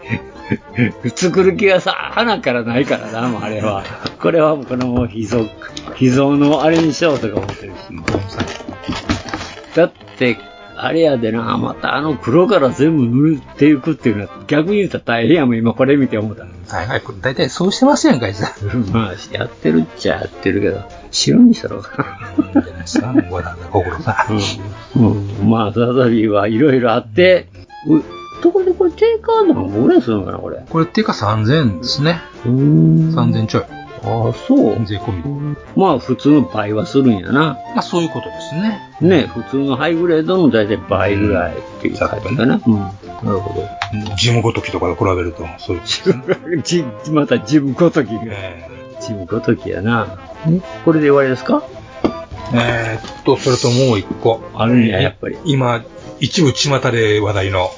[1.15, 3.85] 作る気がさ、花からないからな、もうあれは。
[4.21, 5.45] これはこのもう秘蔵、
[5.95, 7.77] 秘蔵のあれにしようとか思ってるし。
[9.77, 10.39] だって、
[10.77, 16.47] あれやでな、またあの黒から全部塗っていくっていうのは逆に言うたら大変やもん、今これ見て思った。
[16.77, 18.43] はいはい、これ大体そうしてますやんか、いつ。
[18.93, 22.33] まあ、やってるっちゃやってるけど、白にしたろうか。
[22.37, 24.27] じゃないですか、わざわざ心さ。
[24.97, 25.07] うん。
[25.07, 27.49] うんまあ、ザザビーはいろいろあって、
[27.87, 28.03] う
[28.43, 30.65] ところでこれ定価なんかどれするのかな、これ。
[30.69, 32.21] これっていうか3000円ですね。
[32.47, 33.15] うん。
[33.15, 33.63] 3000ちょい。
[34.03, 34.87] ああ、そう。
[34.87, 35.57] 税込み。
[35.77, 37.59] まあ、普通の倍はするんやな。
[37.75, 38.81] まあそういうことですね。
[39.01, 42.61] ね、普通のハイグレードの大体倍ぐらいっていう感じかな。
[42.67, 42.91] うん。
[43.23, 43.67] なるほど。
[44.17, 45.83] ジムごときとかと比べると、そういう。
[46.65, 48.21] じまたジムごときが。
[49.01, 50.19] ジムごときやな。
[50.49, 50.63] ん？
[50.85, 51.63] これで終わりですか？
[52.53, 54.41] えーっと、それともう一個。
[54.55, 55.37] あるんや、やっぱり。
[55.45, 55.83] 今、
[56.19, 57.71] 一部巷で話題の。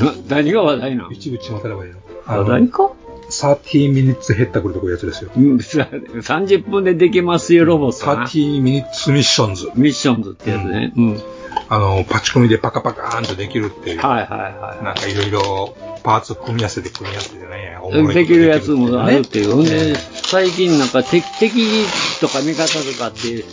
[0.00, 1.10] な、何が話題なの？
[1.12, 1.98] 一部巷で話題の。
[2.26, 2.90] 話題か
[3.30, 5.30] ？30 minutes ヘッタくるとこういうやつですよ。
[5.34, 8.26] うん30分でできますよ、ロボットな。
[8.26, 9.70] 30 minutes missions。
[9.74, 10.92] ミッションズってやつね。
[10.96, 11.20] うん。
[11.68, 14.00] あの、パチコミでパカパカーンとできるっていう。
[14.00, 14.84] はいはいはい。
[14.84, 19.62] なんかいろいろパーツ組み合わせて組み合わせてね、おもろいことできるやつもあるっていう。
[19.62, 21.86] ねで、最近なんか敵、敵
[22.20, 23.44] とか味方とかって、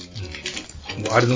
[0.99, 1.35] もうあれの、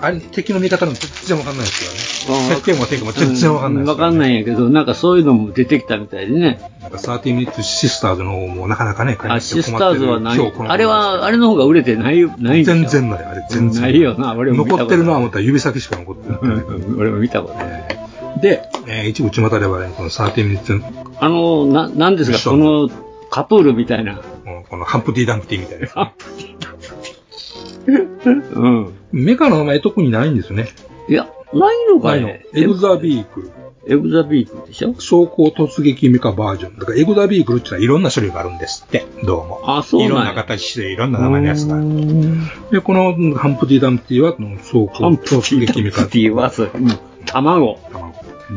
[0.00, 2.40] あれ、敵の味方の全然わかんないですよね。
[2.50, 6.60] あ設定も敵も全然わかんないわかんないんやけど、なんかそういうのも出てきたみたいでね。
[6.82, 13.82] なんか30ミニッツシスターズの方もなかなかね、買いあ、に来てシスターズはないあれは、あれの方が売れてない、ないん全然ない、あれ全然。
[13.82, 16.38] ないよな、俺も残ってるのは思ったら指先しか残ってない。
[16.98, 18.40] 俺も見たことない。
[18.40, 20.80] で、えー一部巷ではね、この30ミニッツ、
[21.18, 22.88] あの、な、なんですか、この
[23.30, 24.20] カプールみたいな。
[24.68, 26.12] このハンプティ・ダンプティみたいな。
[28.54, 28.94] うん。
[29.12, 30.68] メカの名前特にないんですね。
[31.08, 32.46] いや、ないのかね。
[32.54, 33.50] エグザビークル。
[33.86, 34.92] エグザビークルでしょ？
[34.92, 36.76] 装甲突撃メカバージョン。
[36.78, 39.62] だからエグザビークルってのはいろんな種類があるんですって、どうも。
[39.64, 41.84] あ、そういろんな形でいろんな名前のやつがある。
[42.70, 46.04] で、このハンプティ・ダンプティは、この装甲突撃メカ。
[46.06, 46.88] ティはそう、うん。
[47.24, 47.78] 卵。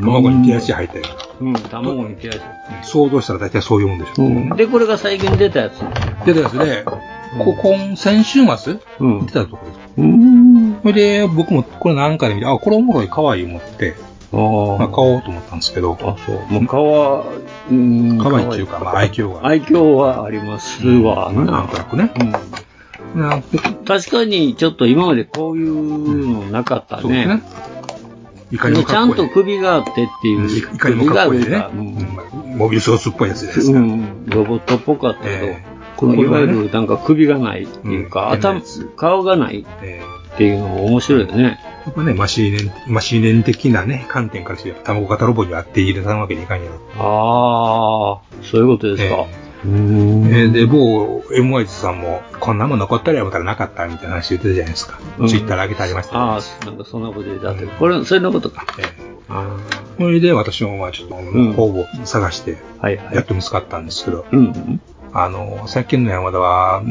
[0.01, 1.05] 卵に手足入ったよ
[1.39, 2.41] うん、卵に手足。
[2.84, 4.23] 想像したら大体そういうもんでしょ。
[4.23, 4.49] うん。
[4.49, 5.79] で、これが最近出たやつ。
[6.25, 6.84] 出たやつで、
[7.38, 8.79] こ今、先週末？
[8.99, 9.25] うん。
[9.25, 9.79] 出たところです。
[9.97, 10.79] うん。
[10.81, 13.95] それで、僕もこれ何回で見て、あ、これおもろい、可愛い思って、
[14.34, 14.36] あ
[14.79, 15.97] まあ、買おうと思ったんですけど。
[16.01, 16.53] あ、そう。
[16.53, 17.25] もう、かわ、
[17.71, 18.17] うん。
[18.17, 19.47] 可愛いっていうか、まあ、愛嬌が。
[19.47, 21.45] 愛嬌はありますわな。
[21.45, 22.11] なんとなくね。
[23.15, 27.43] なんて確かに、ちょっと今までこういうのなかったねそうですね。。
[28.51, 29.13] いかにもでちゃん。
[29.13, 30.75] と首があってっていう。
[30.75, 31.77] いかにもかっこいいね首がある。
[31.77, 33.79] うんモビルスーツっぽいやつですか。
[33.79, 35.72] うん、ロボットっぽかったけど、ええ
[36.08, 38.32] このいわゆるなんか首がないっていうか、うん。
[38.34, 38.62] 頭、
[38.95, 41.60] 顔がないっていうのも面白いよね。
[41.86, 46.80] やっぱね、マシーネン、マシーネン的なね、観点からして、卵型ロボにはって入れたわけにいかんやろ。
[46.97, 49.26] ああ、そういうことですか。
[49.66, 54.99] えーで、某 MY さんも、こんなもん残ったらやめたらなかったみたいな話言ってたじゃないですか。
[55.20, 55.28] うん。
[55.28, 56.16] ツイッターで上げてありました。
[56.16, 56.22] よ。
[56.22, 58.66] ああ、なんかそんなこと言ってあって、これ、それのことか。
[59.30, 59.58] あ
[59.97, 61.54] それで私もまあちょっとん。
[61.54, 62.58] 工房探して、
[63.14, 64.82] やっと見つかったんですけど、うん。
[65.14, 66.82] あの、最近の山田は、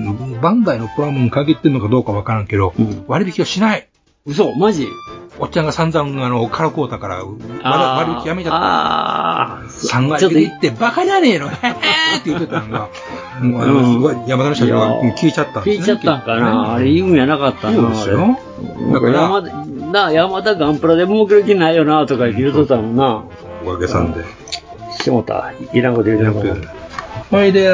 [0.40, 2.72] バンダイのプラモに限ってんのかどうかわからんけど、
[3.08, 3.88] 割引をしない。
[4.24, 4.86] 嘘マジ？
[5.40, 8.56] おっちゃんが散々、あの、カラコータから割割引やめちゃった。
[8.56, 11.56] ああ、3割引で行って、バカじゃねえのって
[12.26, 12.88] 言ってたのが、
[13.42, 16.74] もう山田の社長が聞いちゃったんですね聞いちゃったんかな。
[16.74, 17.76] あれ言うんやなかったな。
[17.76, 18.38] そうですよ。
[18.92, 19.56] だから山田、
[19.90, 23.24] な、山田ガンプラで儲ける気ないよな、とか言うとったもんな。
[23.66, 24.22] おかげさんで。
[25.00, 25.52] しもた。
[25.72, 26.81] いらんこと言うてなかった。
[27.32, 27.66] それで、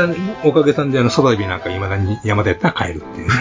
[0.44, 3.34] おかげさんで、あの、ソダビなんか未だに山田やったら買えるっていうね。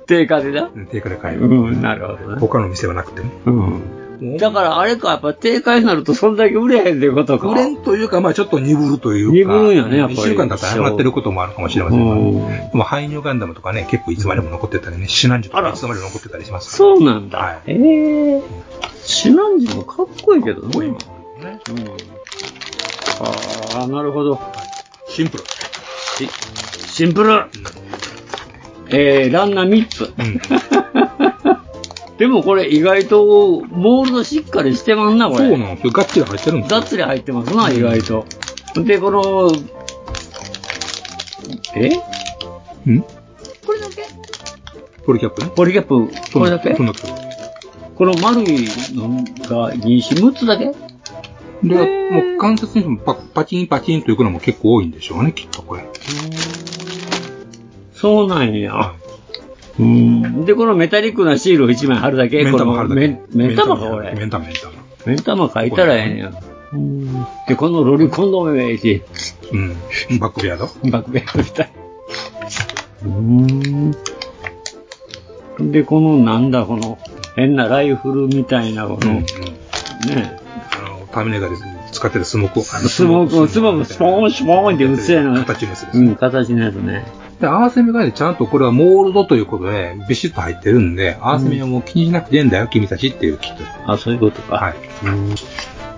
[0.06, 0.68] 定価でな。
[0.90, 1.46] 定価で買える。
[1.46, 2.36] うん、なるほどね。
[2.38, 3.30] 他の店はなくてね。
[3.46, 4.36] うん。
[4.36, 7.48] だからあれか、やっぱ定価になるとそんだけ売れへんっていうことか。
[7.48, 9.54] 売れんというか、まあちょっと鈍るというか。
[9.54, 12.14] 鈍るんやねやっぱり一週間経ったらなくなってることもあるかもしれませんが。
[12.14, 17.60] でも、ハイニューガンダムとかね、結構いつまでも残ってたりね、シュナンジュとかいつまでも残ってたりしますそうなんだ。
[17.66, 18.42] ええ
[19.02, 20.76] シュナンジもかっこいいけどね。
[20.78, 20.96] うん。
[23.20, 24.38] ああ、なるほど。
[25.08, 25.44] シンプル。
[26.16, 26.28] シ
[26.92, 27.46] シンプル。
[28.88, 30.12] えー、ランナー3つ。
[32.18, 35.48] でもこれ意外と、モールドしっかりしてまんな、これ。
[35.48, 35.92] そうなんですよ。
[35.92, 36.78] がっちり入ってるんですよ。
[36.80, 38.24] がっつり入ってますな、意外と。
[38.76, 39.50] で、この、
[41.74, 41.88] え？
[41.88, 41.90] ん？
[43.02, 43.08] こ
[43.72, 44.06] れだけ？
[45.04, 45.50] ポリキャップね。
[45.56, 46.76] ポリキャップ、これだけ？
[46.76, 46.84] こ
[48.06, 49.08] の丸いの
[49.48, 50.70] が2種、6つだけ？
[51.64, 51.74] で、
[52.10, 55.84] もう関節にもパパチンパチンといくのも結構多いんでしょうね、きっとこれ。
[57.94, 58.94] そうなんや。
[59.78, 60.44] うん。
[60.44, 62.44] で、このメタリックなシールを1枚貼るだけ？
[62.44, 63.00] 目ん玉貼るだけ
[63.34, 64.14] 目目ん玉か、これ。
[64.14, 64.72] 目ん玉、目ん玉。
[65.06, 66.32] 目ん玉書いたらええんや。
[66.72, 69.02] うんで、このロリコンの目って、
[69.52, 69.76] うん。
[70.18, 71.72] バックベアードバックベアみたい。
[73.04, 73.92] うん。
[75.72, 76.98] で、このなんだ、この
[77.36, 79.26] 変なライフルみたいな、この、ね。
[80.14, 80.43] あの、
[81.14, 81.56] ターミネーターで
[81.92, 82.62] 使ってるスモークを。
[82.62, 85.44] スモーク、スモーク、スポーン、スポーンって打つやな。
[85.44, 85.98] 形のやつです。
[85.98, 87.06] うん、形のやつね。
[87.40, 93.92] で、合わせ目がね、ちゃんとこれはモールドということで、ビシッと入ってるんで、合わせ目はもう気にしなくていいんだよ、君たちっていうキット。
[93.92, 94.56] あ、そういうことか。
[94.56, 94.74] はい。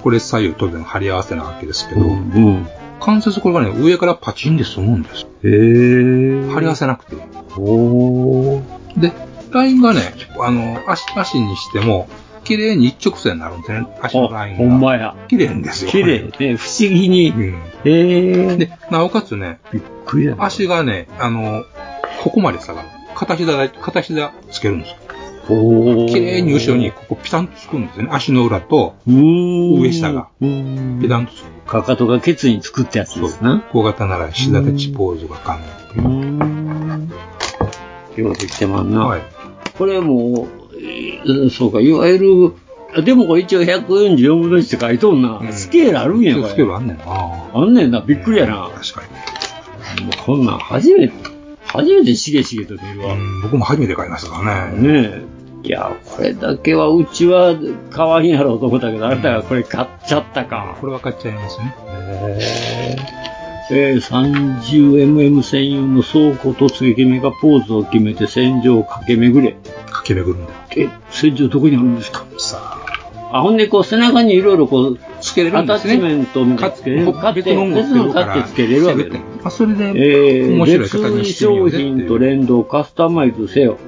[0.02, 2.66] これ左右当然貼り合わせなわけですけど、うん。
[3.00, 5.26] 関節これがね、上からパチンで済むんです。
[5.42, 6.50] へー。
[6.50, 7.20] 貼り合わせなくていい。
[7.56, 9.00] おー。
[9.00, 9.12] で、
[9.52, 10.00] ラインがね、
[10.40, 12.08] あの、足、足にしても、
[12.46, 14.58] 綺麗に一直線になるんですね、足のラインが。
[14.58, 15.16] ほんまや。
[15.28, 15.90] 綺麗んですよ。
[15.90, 17.30] 綺麗ね、不思議に。
[17.30, 17.54] うん。
[17.84, 18.56] へー。
[18.56, 19.58] で、なおかつね、
[20.38, 21.64] 足がね、あの、
[22.22, 22.88] ここまで下がる。
[23.16, 24.96] 片膝だ、片膝つけるんですよ。
[25.48, 28.10] お綺麗に後ろにここピタンとつくんですよね。
[28.12, 30.28] 足の裏と、上下が。
[30.40, 31.56] ピタンとつく。
[31.66, 33.64] かかとがケツにつくってやつですな。
[33.72, 35.58] 小型なら膝立ちポーズが可
[35.96, 37.08] 能。
[38.16, 39.18] ようできてまんな。
[39.76, 40.46] これも
[41.50, 42.18] そうか、いわゆ
[42.94, 45.40] る、でもこれ一応144分の1って書いとんな。
[45.52, 46.34] スケールあるんや。
[46.48, 47.04] スケールあんねんな。
[47.06, 48.70] あんねんな、びっくりやな。
[48.74, 49.02] 確か
[49.98, 50.04] に。
[50.04, 51.14] もうこんなん初めて、
[51.66, 53.16] 初めてしげしげと出るわ。
[53.42, 55.02] 僕も初めて買いましたからね。
[55.02, 55.36] ねえ。
[55.66, 57.54] いや、これだけはうちは
[57.90, 60.76] 買わんやろうと思ったけど、あなたがこれ買っちゃったか。
[60.80, 61.74] これは買っちゃいますね。
[62.38, 62.96] へ
[63.32, 69.56] えー、30mm 専用の倉庫突撃メガポーズを決めて戦場を駆け巡れ。
[69.90, 70.52] 駆け巡るんだ。
[70.76, 72.24] え、戦場どこにあるんですか？
[72.38, 72.58] さ
[73.32, 75.96] あ、ほんでこう背中にいろいろこう、つけれるアタッんですね。
[75.96, 77.12] チメントみたいなつけれる。
[77.12, 79.20] 買って、別別のの買ってつけれるわけね。
[79.42, 83.78] あ、それで、えー、面白い形に別してみようぜ商品と連動カスタマイズせよ。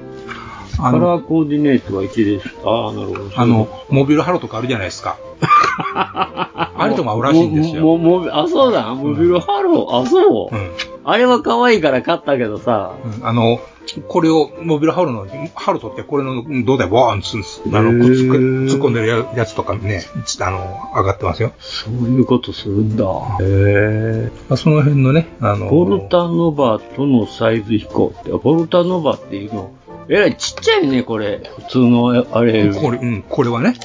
[0.79, 2.55] カラーコーディネートは1です。
[2.63, 3.31] ああ、なるほど。
[3.35, 5.17] あの、モビルハロとかあるじゃないですか。
[6.79, 7.83] あれとも合うらしいんですよ。
[7.83, 10.55] もももあ、そうだ、モビルハロー、あ、そう。
[11.03, 12.93] あれは可愛いから買ったけどさ。
[13.19, 13.59] うんあの、
[14.07, 17.61] これを、モビルハロの、ハロ取って、これの胴体ワーンつんです。
[17.65, 20.59] あの、くっつく突っ込んでるややつとかね、ちあの、
[20.95, 21.53] 上がってますよ。
[21.59, 23.05] そういうことするんだ。
[23.41, 24.55] へえ。
[24.55, 29.71] その辺のね、あの、ボルタノバとのサイズ飛行って、ボルタノバっていうの、
[30.09, 31.39] えらいちっちゃいね、これ。
[31.57, 32.73] 普通の、あれ。
[32.73, 33.75] これ、うん、これはね。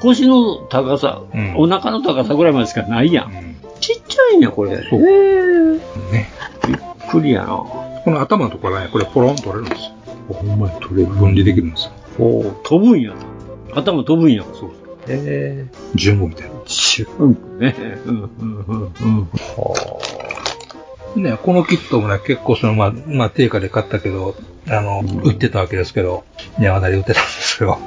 [0.00, 1.22] 腰の高さ、
[1.56, 3.56] お腹の高さぐらいまでしかないやん。
[3.80, 4.72] ちっちゃいね、これ。
[4.72, 5.72] へえ。
[6.12, 6.28] ね。
[6.68, 6.78] びっ
[7.10, 7.48] くりやな。
[8.04, 9.92] この頭のところがね、これポロン取れるんですよ。
[10.34, 11.06] ほんまに取れる。
[11.06, 11.92] 分離できるんですよ。
[12.18, 13.16] おう飛ぶんやな。
[13.76, 14.44] 頭飛ぶんや。
[14.52, 14.70] そう
[15.08, 15.66] へえ。
[15.94, 16.52] 順語みたいな。
[17.18, 17.58] うん。
[17.58, 17.74] ね。
[18.04, 19.28] うん、うん、うん、うん。
[21.16, 24.36] ね、このキットもね、結構その、まあ、まあ、定価で買ったけど、
[24.68, 26.24] あの、売ってたわけですけど、
[26.58, 27.78] 山田で売ってたんですけど、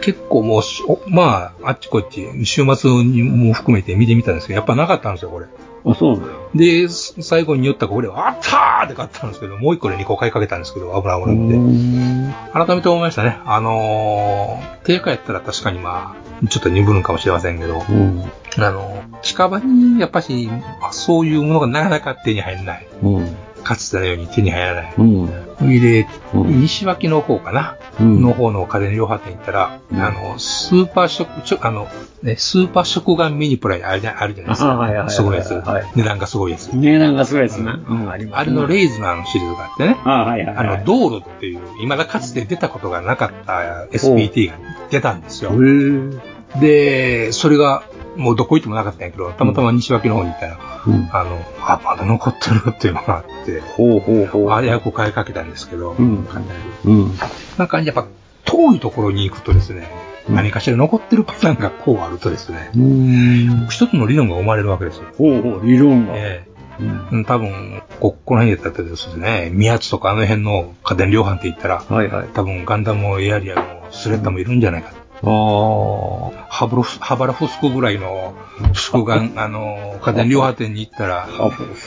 [0.00, 0.62] 結構もう
[1.08, 5.46] まあ、あっちこっち、週末にも含めて見てみたんですけど、やっぱなかったんですよ、これ。
[5.84, 6.50] あ、そうなんだよ。
[6.54, 12.66] で、す最後に言ったこれ、あったーって買ったんですけど、もう一個で2個買いかけたんですけど、危ない危なくて。
[12.66, 13.38] 改めて思いましたね。
[13.44, 17.82] あのー、定価やったら確かにまあ、ちょっと鈍るんかもしれませんけど、
[18.58, 20.50] あの、近場にやっぱし、
[20.92, 22.86] そういうものがなかなか手に入らない。
[23.02, 23.29] うん。
[23.62, 24.94] かつてのように手に入らない。
[24.96, 25.26] うん。
[25.80, 31.88] で、西脇の方かな、の方の家電量販店行ったら、あの、スーパー食、ちょあの、
[32.22, 34.72] ね、スーパー食玩ミニプライあるじゃあるじゃないですか。
[34.72, 35.50] あはいはいはいはいすごいやつ。
[35.96, 36.68] 値段がすごいやつ。
[36.68, 37.80] 値段がすごいですな。
[37.86, 38.40] うん、あります。
[38.40, 39.96] あれのレイズナーのシリーズがあってね。
[40.04, 44.54] あはいはいはいあの、道路っていう、未だかつて出たことがなかった SPT が
[44.90, 45.52] 出たんですよ。
[46.60, 47.84] で、それが、
[48.20, 54.50] もうどこ行ってもなかったんやけど、たまたま西脇の方に行ったら、あの、あ、まだ残ってるっていうのがあって、ほうほうほう。
[54.50, 56.26] あれやこ買いかけたんですけど、うん。
[56.84, 57.12] うん。
[57.58, 58.06] なんかやっぱ
[58.44, 59.88] 遠いところに行くとですね、
[60.28, 63.66] 何かしら残ってるパターンがこうあるとですね、うん。
[63.70, 65.04] 一つの理論が生まれるわけですよ。
[65.16, 66.12] ほうほう、理論が。
[66.16, 66.50] ええ
[67.12, 72.28] うん、多分、こ、この辺だったらですね、宮津とかあの辺の家電量販店行ったら、はいはい。
[72.32, 74.92] 多分ガンダムもエアリアもスレッタもいるんじゃないか
[75.22, 76.32] と。
[76.36, 78.34] あハブロフ、ハバラフスクぐらいの
[78.74, 81.28] 宿眼、あの、家電量販店に行ったら、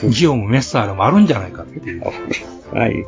[0.08, 2.02] ジオもメッサールもあるんじゃないかっていう。
[2.72, 2.76] あ。
[2.76, 3.04] はい。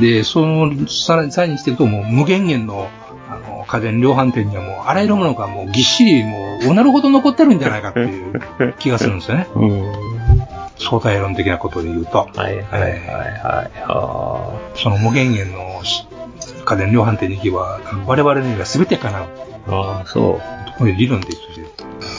[0.00, 2.88] で、その、さらに、さらにしていくともう無限限の、
[3.28, 9.46] あの、家電量販店にはもう、あらゆるものがもうぎっしり、もう、おなるほど残ってるんじゃないかっていう気がするんですよね。
[9.54, 9.92] うん。
[10.78, 12.28] 相対論的なことで言うと。
[12.34, 13.70] はいはいはいはい。
[13.86, 16.06] あその無限限のし
[16.64, 19.28] 家電量販店に行けば、我々には全てかなう。
[19.68, 20.78] ああ、そう。
[20.78, 21.54] こういう理論で一緒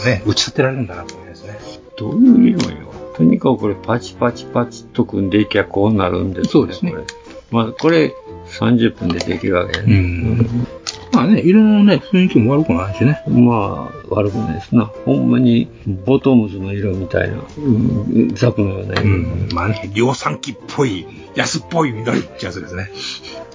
[0.06, 1.60] で、ね、打ち立てられるんだなと思いますね。
[1.98, 2.94] どういう理論よ。
[3.16, 6.50] とにかくこれパチパチパチっと組んでいきゃこうなるんですね。
[6.52, 7.06] そうですねこれ。
[7.52, 8.14] まあ、これ
[8.48, 9.86] 30分でできるわけね。
[9.88, 10.68] うん。
[11.26, 13.24] まあね、色のね、雰囲気も悪くないしね。
[13.28, 14.86] まあ、悪くないですな。
[14.86, 15.68] ほんまに、
[16.06, 19.04] ボトムズの色みたいな、うん、ザクのような色。
[19.04, 19.50] うん。
[19.54, 22.92] まあね、量産機っぽい、安っぽい緑ってやつですね。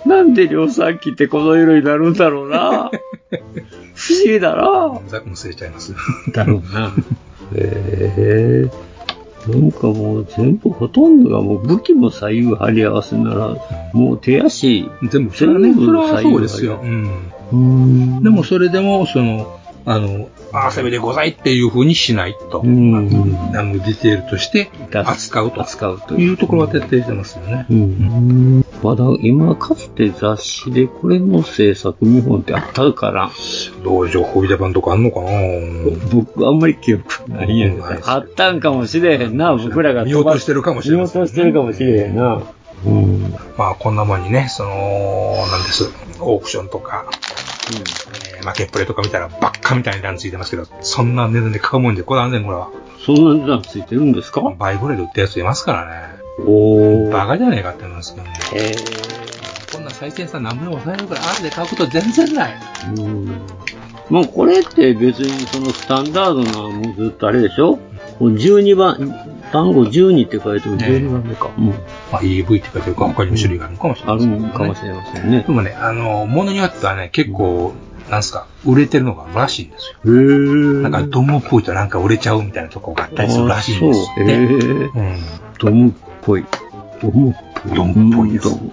[0.05, 2.91] なんで量産機ってこの色になるんだろうな。
[3.95, 5.01] 不思議だな。
[5.07, 5.95] ザクも捨てちゃいます。
[6.33, 6.93] だろうな。
[7.55, 8.71] へえ。
[9.49, 13.57] なんかもう全部ほとんどがもう武器も左右張り合わせなら、
[13.93, 16.81] もう手足、全部、それはね、それはそうですよ。
[16.83, 17.33] うん。
[17.51, 22.61] でもそれでも、その、あの、あせめでございっていう風にしないと。
[22.61, 22.95] うん。
[23.57, 25.63] あの、ディテールとして扱うと。
[25.63, 27.67] 扱うというところは徹底してますよね。
[27.71, 28.65] うん。
[28.83, 33.31] まだ今かつて雑誌でこれの制作見本ってあったから。
[33.85, 35.31] 道場ホイジャパンとかあんのかな
[36.13, 40.05] 僕あんまり記憶ないんやけど、あったんかもしれへんな、僕らが。
[40.05, 41.07] 見落としてるかもしれない。
[41.07, 42.43] 見落としてるかもしれへんな。
[42.85, 43.35] うん。
[43.57, 47.05] まあ、こんなもんにね、その、なんです、オークションとか、
[48.37, 52.71] えー、マーケップレとか見たらばっかみたいな値段ついてますけど、そんな値段で買うもんでこだわんねん、これは。
[53.05, 54.41] そんな値段ついてるんですか？
[54.59, 56.21] 倍ぐらいで売ったやついますからね。
[56.47, 58.33] おバカじゃねえかって思いますけどね。
[59.73, 62.55] こんな最先端何も抑えるから、あれで買うこと全然ない。
[62.97, 63.27] うん。
[64.11, 67.77] まあこれって別にそのスタンダードなもうずっとあれでしょ？
[68.19, 71.51] こう ?12 番、番号12って書いてる12番目か。
[71.57, 71.69] うん。
[71.69, 75.45] まあ EV って書いてるから他にも種類があるのかもしれないね、あるのかもしれませんね。
[75.47, 77.73] でもね、あの、ものによってはね、結構、
[78.11, 79.99] なんすか、売れてるのがらしいんですよ。
[80.05, 80.83] へー。
[80.83, 84.21] なんか、ドムっぽいとなんか売れちゃうみたいなとこがあったりするらしいんですって。
[84.23, 85.19] へーうん。
[85.59, 85.93] ドムっ
[86.23, 86.45] ぽい。
[87.01, 87.75] ドムっぽい。
[87.75, 88.51] ドムっぽいです。
[88.51, 88.71] ドムっ。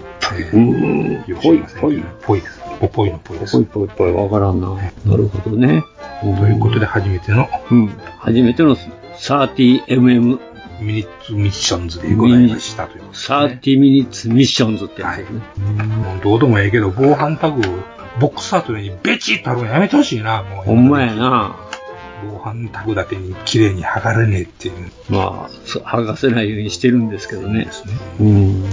[1.42, 2.04] ぽい、ぽい。
[2.22, 2.62] ぽいです。
[2.80, 3.58] ぽぽいのぽいです。
[3.58, 4.70] ぽいぽいぽい、わからんな。
[5.06, 5.84] なるほどね。
[6.22, 7.88] ということで、初めての、うん。
[8.20, 10.40] 初めての 30mm
[10.80, 13.04] ミニッツミッションズでございましたという。
[13.10, 15.42] 30ミニッツミッションズってやつですね。
[15.84, 17.62] もうどうでもええけど、防犯タグ、
[18.20, 20.66] ボックスアートにベチッと貼るのやめてほしいな、もう。
[20.66, 21.56] ほんまやな。
[22.32, 24.92] 防犯タグだけに綺麗に剥がれねえっていう。
[25.10, 27.70] まあ、剥がせないようにしてるんですけどね。
[28.20, 28.64] うん。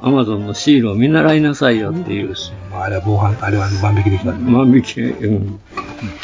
[0.00, 2.34] アマゾンのシールを見習いなさいよっていう。
[2.70, 4.32] まあ、あれは防犯、あれは万引きできた。
[4.32, 5.60] 万引き、うん。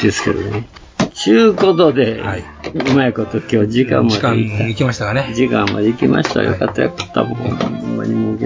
[0.01, 0.67] ですけどね。
[1.23, 5.31] ちゅうことで、うまいこと今日時間まで時間行きましたかね。
[5.33, 6.43] 時間まで行きました。
[6.43, 7.23] よかったよかった。
[7.23, 8.37] もうほんまにもう、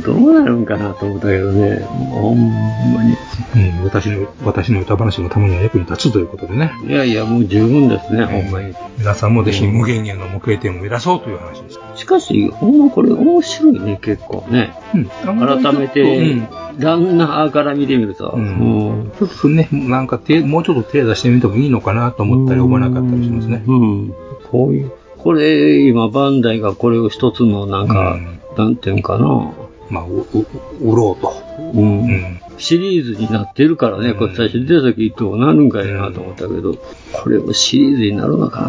[0.00, 1.80] どうなるんかなと思ったけどね。
[1.80, 3.16] もうほんまに。
[3.56, 6.70] うん、私の、私の歌話もたまには役に立つということでね。
[6.86, 8.72] いやいや、もう十分ですね、ほんまに。
[8.98, 11.80] 皆さんもぜひ無限への目標点を目指そうという話です。
[11.96, 14.72] しかし、ほんまこれ面白いね、結構ね。
[14.94, 15.06] うん。
[15.60, 16.48] 改めて、ラン
[16.78, 18.32] ナーから見てみると。
[18.36, 19.12] うん。
[19.18, 23.62] ちょっとね、なんか手、もうちょっと手出してみてもいいのかなと思ったり思わなかったりしますね。
[23.66, 24.14] うん。
[24.50, 28.18] こういう、これ、今、バンダイがこれを一つの、なんか、
[28.56, 29.52] なんていうんかな。
[29.90, 30.26] まあ、う、
[30.80, 31.32] う、売ろうと。
[31.74, 32.40] うん。
[32.58, 36.76] シリーズになってるからね、これ最初出た時どうなるんかいなと思ったけど、
[37.12, 38.68] これもシリーズになるのかな。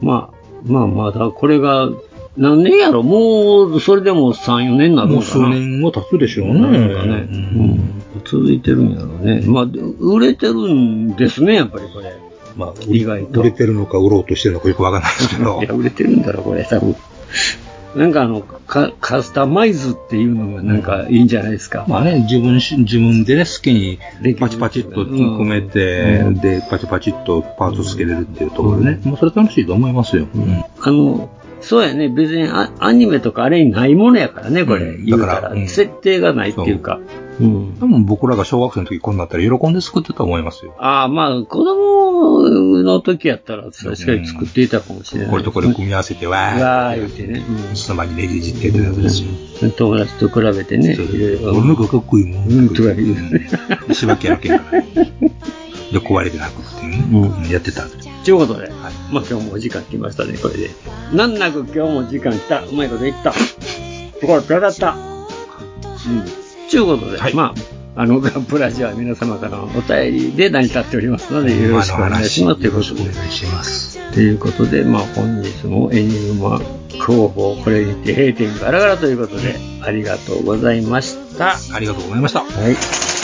[0.00, 1.88] まあ、まあ、まだこれが、
[2.36, 5.46] 何年やろもう、それでも3、4年になるのかな。
[5.46, 6.54] もう数年も経つでしょうね。
[6.54, 8.02] なんかね、うん。
[8.24, 9.42] 続いてるんやろうね。
[9.46, 9.64] まあ、
[10.00, 12.12] 売れてるんですね、やっぱりこれ。
[12.56, 13.40] まあ、意外と。
[13.40, 15.62] 売れてるのか売ろうとしてるのかよくわかんないですけど。
[15.62, 16.96] いや、売れてるんだろ、これ、多分。
[17.94, 21.86] なんかあの、カカスタマイズっていうのがなんかいいんじゃないですか。
[21.88, 24.00] まあね、自分し、自分でね、好きに
[24.36, 30.26] パチパチっと組めて、で、パチパチっとパーツつけれるっていうところでね、もうそれ楽しいと思いますよ。
[30.80, 31.30] あの、
[31.64, 34.96] そうやね、別にアアニメとかあれにないものやからね、これ。
[34.98, 37.00] 言うたら、設定がないっていうか。
[37.40, 37.76] うん。
[37.80, 40.74] 多分僕らが小学生の時こんなったら喜んで作ってたと思いますよ。
[40.78, 42.48] ああ、まあ、子供
[42.82, 45.30] の時やったら確かに作っていたかもしれない。
[45.30, 47.42] これとこれ組み合わせて、わーわー言ってね。
[47.72, 49.70] その場にネギいじってやってたやつですよ。
[49.70, 50.92] 友達と比べてね。
[50.94, 52.48] いろいろ俺なんかかっこいいもん。
[52.48, 53.16] うん、とか言
[53.88, 53.94] う。
[53.94, 54.82] しばきやるけんから。
[55.94, 57.52] で、壊れてなくっていうね。
[57.52, 58.68] やってたんですということで、
[59.10, 60.70] まあ今日もお時間来ましたね、これで。
[61.12, 62.62] なんなく今日も時間来た。
[62.62, 63.32] うまいこと言った。
[63.32, 63.36] と
[64.26, 64.90] ころよかった。
[64.92, 64.96] う
[66.10, 66.68] ん。
[66.70, 67.54] ということで、ま
[67.96, 72.60] あ、あの、ガンプラジオは皆様からのお便りで成り立っておりますので、よろしくお願いします。
[72.60, 73.02] ということで。
[73.02, 74.12] お願いします。
[74.12, 76.60] ということで、まあ本日もエニグマ
[77.04, 81.56] 工房、これにて閉店ガラガラということで、ありがとうございました。
[81.72, 82.40] ありがとうございました。
[82.40, 83.23] はい。